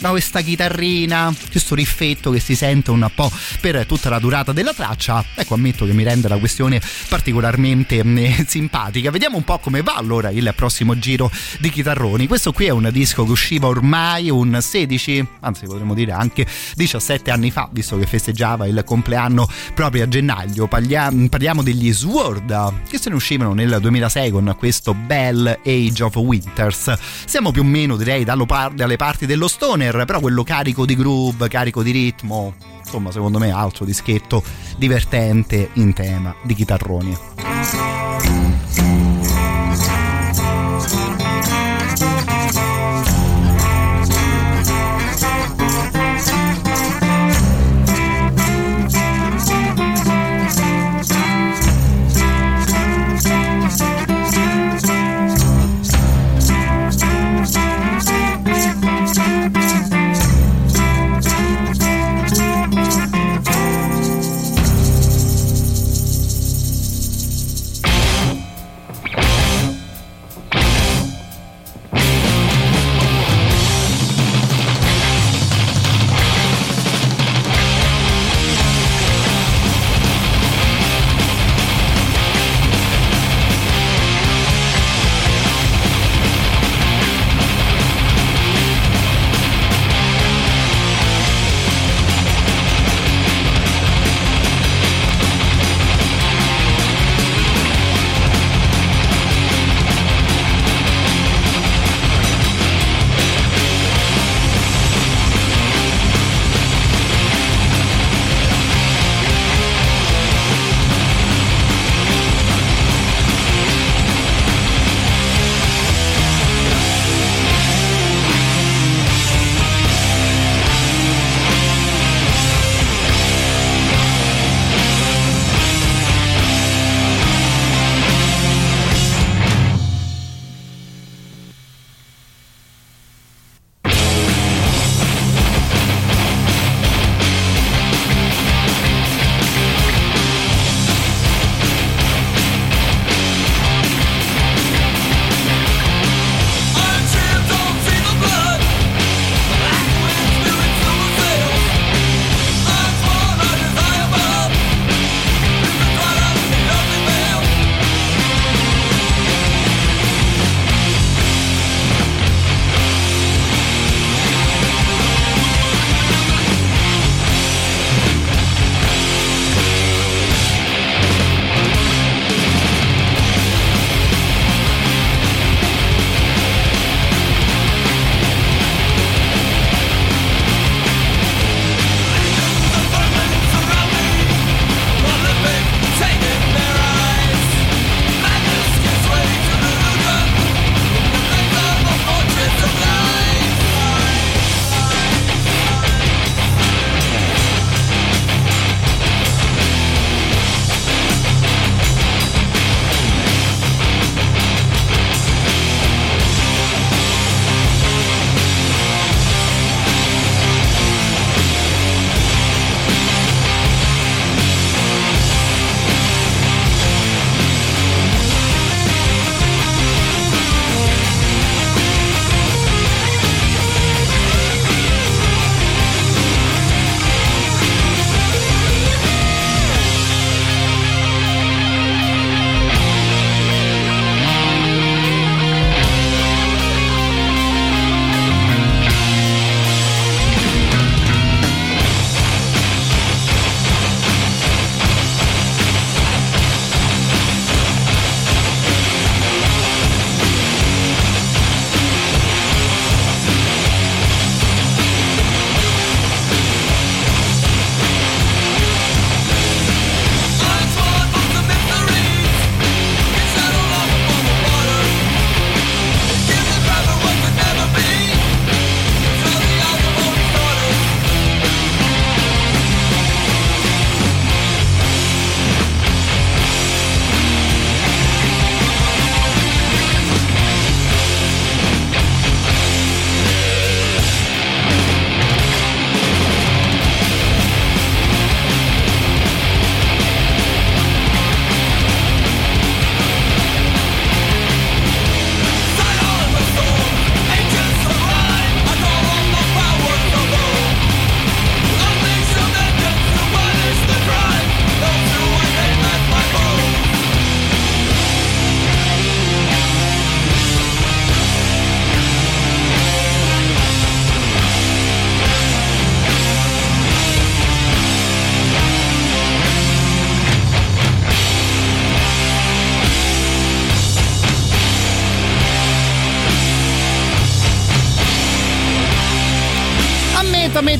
[0.00, 4.72] no, questa chitarrina, questo riffetto che si sente un po' per tutta la durata della
[4.72, 9.10] traccia, ecco ammetto che mi rende la questione particolarmente eh, simpatica.
[9.10, 12.26] Vediamo un po' come va allora il prossimo giro di chitarroni.
[12.26, 17.30] Questo qui è un disco che usciva ormai un 16, anzi potremmo dire anche 17
[17.30, 20.66] anni fa, visto che festeggiava il compleanno proprio a gennaio.
[20.66, 26.92] Parliamo, degli Sword che se ne uscivano nel 2006 con questo Bell Age of Winters.
[27.24, 29.48] Siamo più o meno direi dalle parti dello
[29.86, 34.42] stoner però quello carico di groove, carico di ritmo, insomma secondo me altro dischetto
[34.76, 37.16] divertente in tema di chitarroni.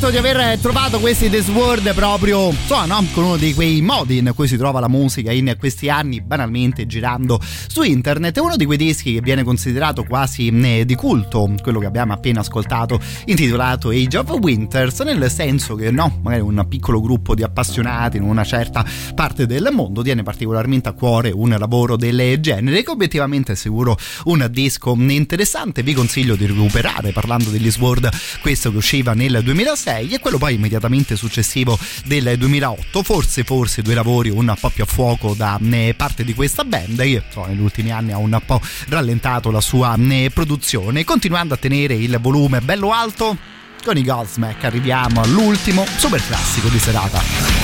[0.07, 3.07] Ammetto di aver trovato questi This World proprio insomma, no?
[3.13, 6.87] con uno di quei modi in cui si trova la musica in questi anni, banalmente
[6.87, 8.37] girando su internet.
[8.39, 12.41] Uno di quei dischi che viene considerato quasi eh, di culto, quello che abbiamo appena
[12.41, 18.17] ascoltato, intitolato Age of Winters, nel senso che no, magari un piccolo gruppo di appassionati
[18.17, 18.85] in una certa
[19.15, 23.97] parte del mondo tiene particolarmente a cuore un lavoro del genere, che obiettivamente è sicuro
[24.25, 25.83] un disco interessante.
[25.83, 28.09] Vi consiglio di recuperare, parlando degli Sword,
[28.41, 33.95] questo che usciva nel 2006 e quello poi immediatamente successivo del 2008 forse forse due
[33.95, 37.01] lavori un po' più a fuoco da eh, parte di questa band.
[37.01, 41.05] Che so, negli ultimi anni ha un po' rallentato la sua eh, produzione.
[41.05, 43.55] Continuando a tenere il volume bello alto
[43.87, 47.55] con i Godsmack arriviamo all'ultimo super classico di serata.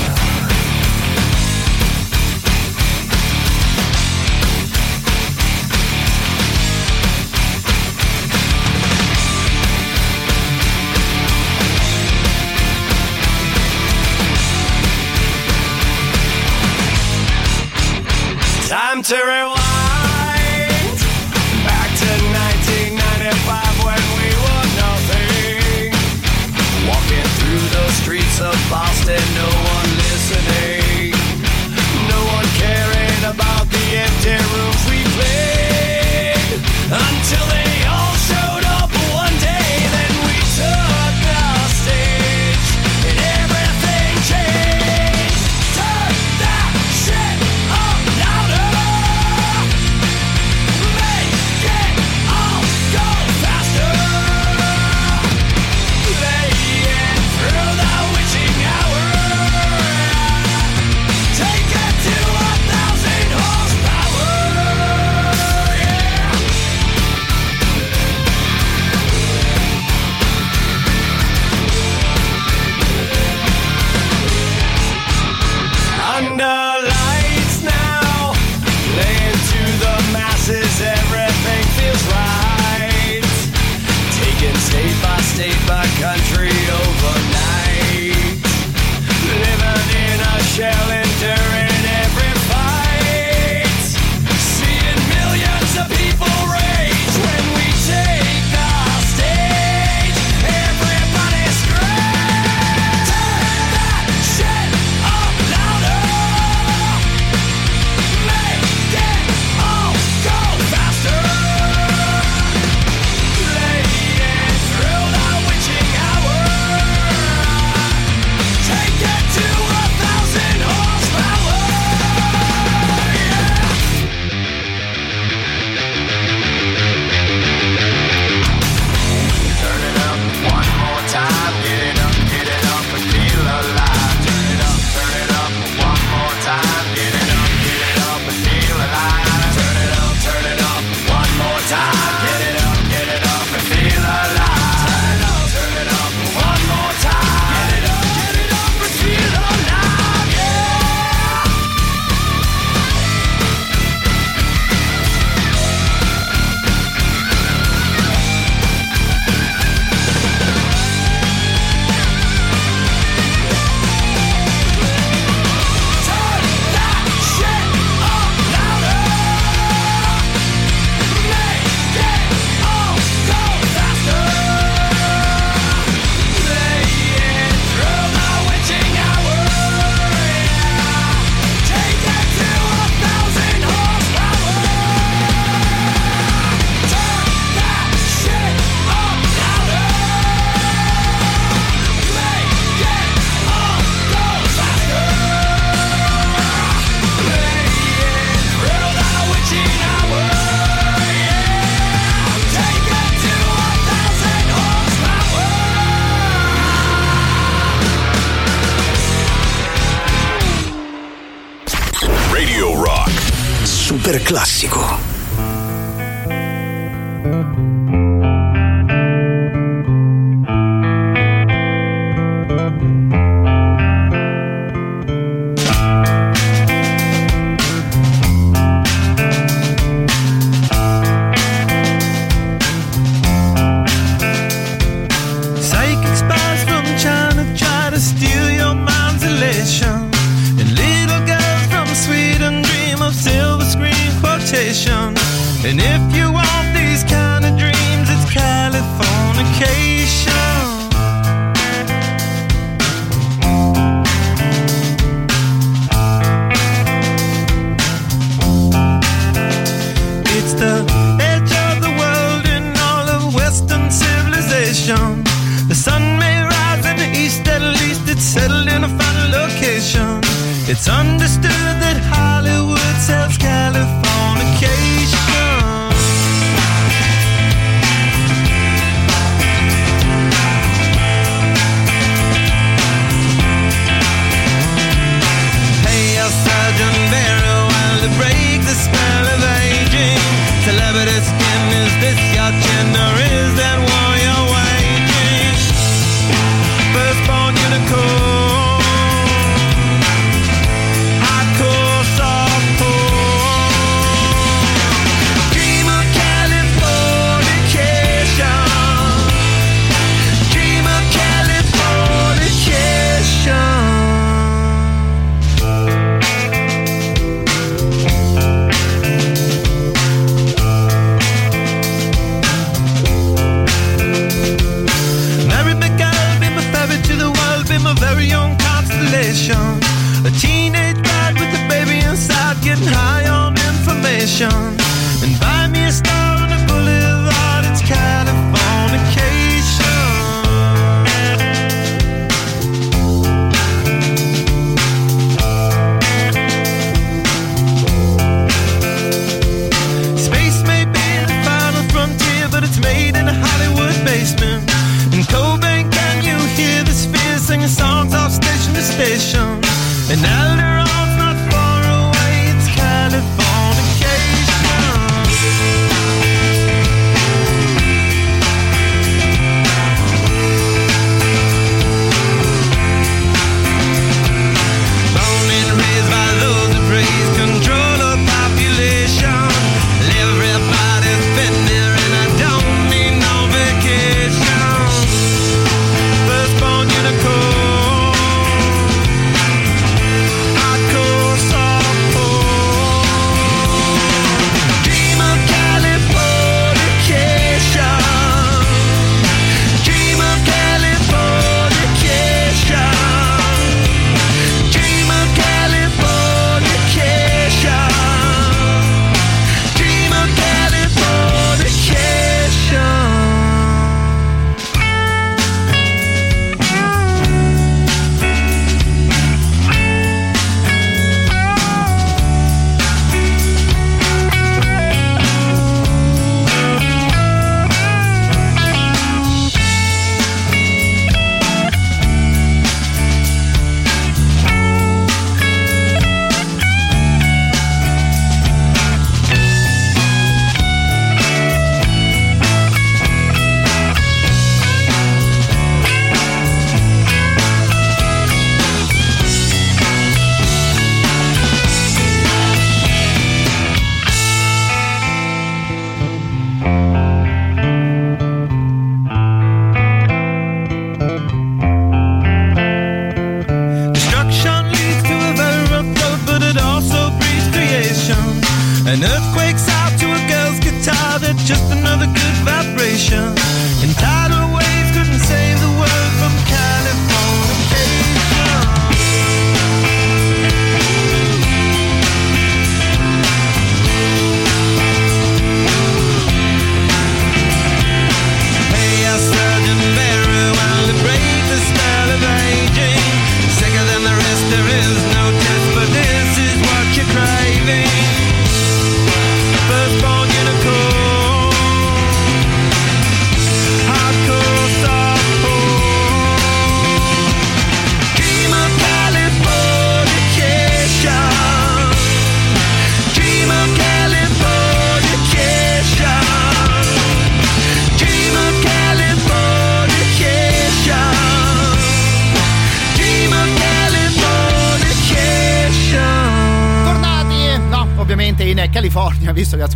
[19.02, 19.61] To rewind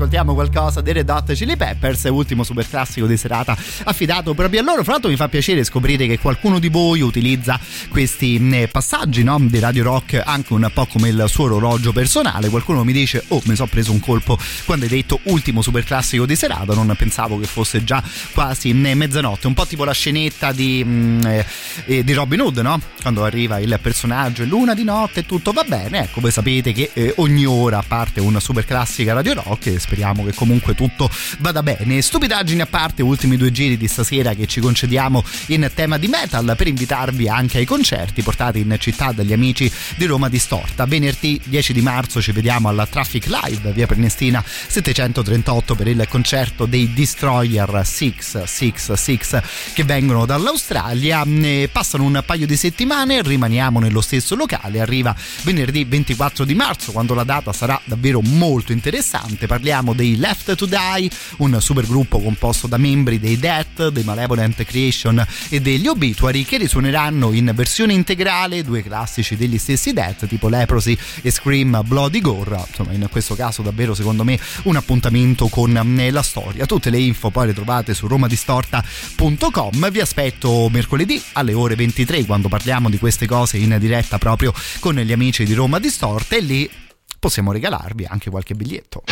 [0.07, 4.61] ascoltiamo qualcosa delle Red Hot Chili Peppers persa ultimo super classico di serata affidato proprio
[4.61, 4.83] a loro.
[4.83, 9.23] Fra l'altro mi fa piacere scoprire che qualcuno di voi utilizza questi mm, eh, passaggi
[9.23, 12.49] no, di Radio Rock anche un po' come il suo orologio personale.
[12.49, 16.27] Qualcuno mi dice, oh mi sono preso un colpo quando hai detto ultimo super classico
[16.27, 20.51] di serata, non pensavo che fosse già quasi mm, mezzanotte, un po' tipo la scenetta
[20.51, 21.47] di, mm, eh,
[21.85, 22.81] eh, di Robin Hood, no?
[23.01, 26.73] quando arriva il personaggio e l'una di notte e tutto va bene, ecco voi sapete
[26.73, 31.09] che ogni ora parte una super classica Radio Rock e speriamo che comunque tutto
[31.39, 31.76] vada bene.
[32.01, 36.55] Stupidaggini a parte, ultimi due giri di stasera che ci concediamo in tema di metal
[36.57, 40.87] per invitarvi anche ai concerti portati in città dagli amici di Roma Distorta.
[40.87, 46.67] Venerdì 10 di marzo ci vediamo alla Traffic Live, via Prenestina 738 per il concerto
[46.67, 49.43] dei Destroyer 666
[49.75, 51.25] che vengono dall'Australia.
[51.71, 57.15] Passano un paio di settimane, rimaniamo nello stesso locale, arriva venerdì 24 di marzo quando
[57.15, 59.47] la data sarà davvero molto interessante.
[59.47, 65.27] Parliamo dei Left to Die, un supergruppo composto da membri dei Death, dei Malevolent Creation
[65.49, 70.97] e degli Obituary che risuoneranno in versione integrale due classici degli stessi Death tipo Leprosy
[71.23, 72.63] e Scream Bloody Gore.
[72.69, 76.67] Insomma, in questo caso davvero secondo me un appuntamento con eh, la storia.
[76.67, 79.91] Tutte le info poi le trovate su romadistorta.com.
[79.91, 84.95] Vi aspetto mercoledì alle ore 23 quando parliamo di queste cose in diretta proprio con
[84.95, 86.71] gli amici di Roma Distorta e lì
[87.19, 89.03] possiamo regalarvi anche qualche biglietto.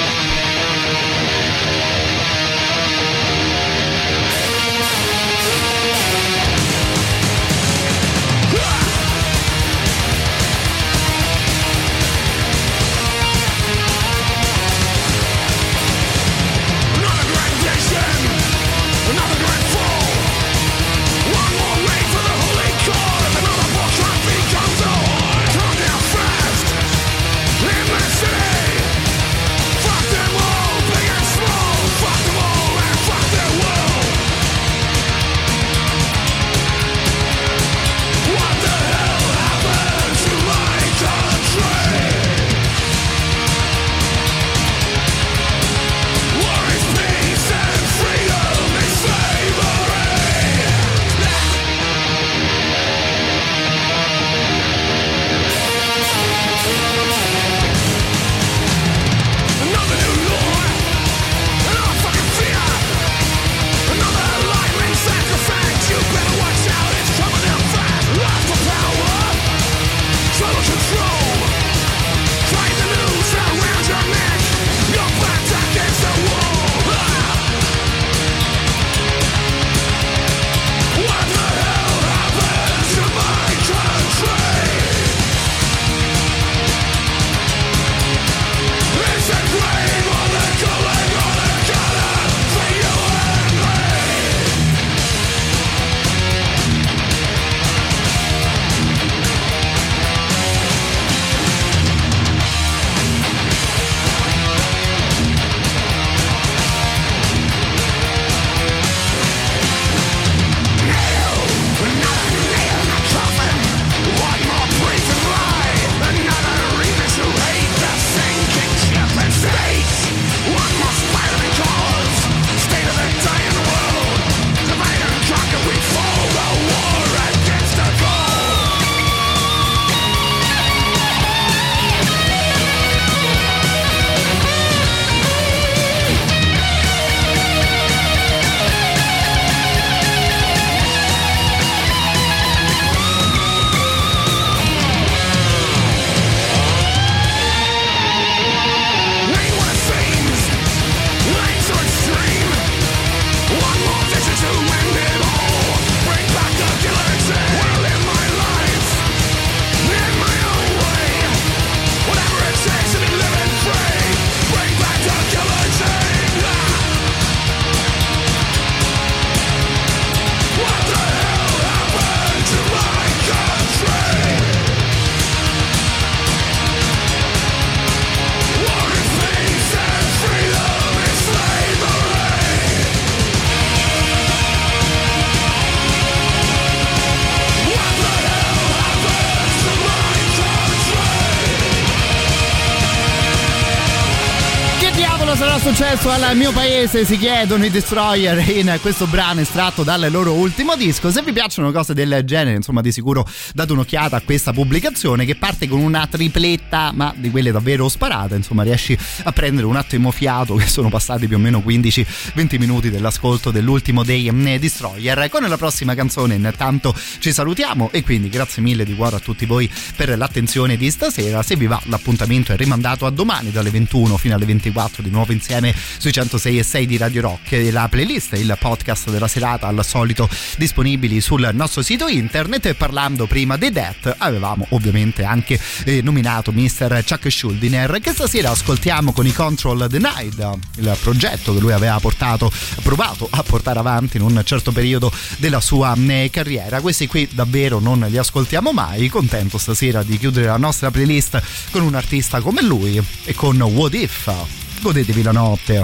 [196.05, 197.05] Successo al mio paese?
[197.05, 201.10] Si chiedono i Destroyer in questo brano estratto dal loro ultimo disco.
[201.10, 205.36] Se vi piacciono cose del genere, insomma, di sicuro date un'occhiata a questa pubblicazione che
[205.36, 208.36] parte con una tripletta, ma di quelle davvero sparate.
[208.36, 212.91] Insomma, riesci a prendere un attimo fiato che sono passati più o meno 15-20 minuti
[212.91, 215.28] dell'ascolto dell'ultimo dei mm, Destroyer.
[215.31, 219.47] Con la prossima canzone, intanto ci salutiamo e quindi grazie mille di cuore a tutti
[219.47, 221.42] voi per l'attenzione di stasera.
[221.42, 225.33] Se vi va, l'appuntamento è rimandato a domani dalle 21 fino alle 24 di nuovo
[225.33, 227.68] in insieme sui 106 e 6 di Radio Rock.
[227.70, 232.74] La playlist, il podcast della serata al solito disponibili sul nostro sito internet.
[232.74, 237.02] Parlando prima dei Death, avevamo ovviamente anche eh, nominato Mr.
[237.06, 242.50] Chuck Schuldiner, che stasera ascoltiamo con i Control Denied, il progetto che lui aveva portato,
[242.82, 246.81] provato a portare avanti in un certo periodo della sua eh, carriera.
[246.81, 249.08] Questi qui davvero non li ascoltiamo mai.
[249.08, 251.40] Contento stasera di chiudere la nostra playlist
[251.70, 254.63] con un artista come lui e con What If.
[254.84, 255.82] Godetevi la notte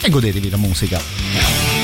[0.00, 1.83] e godetevi la musica.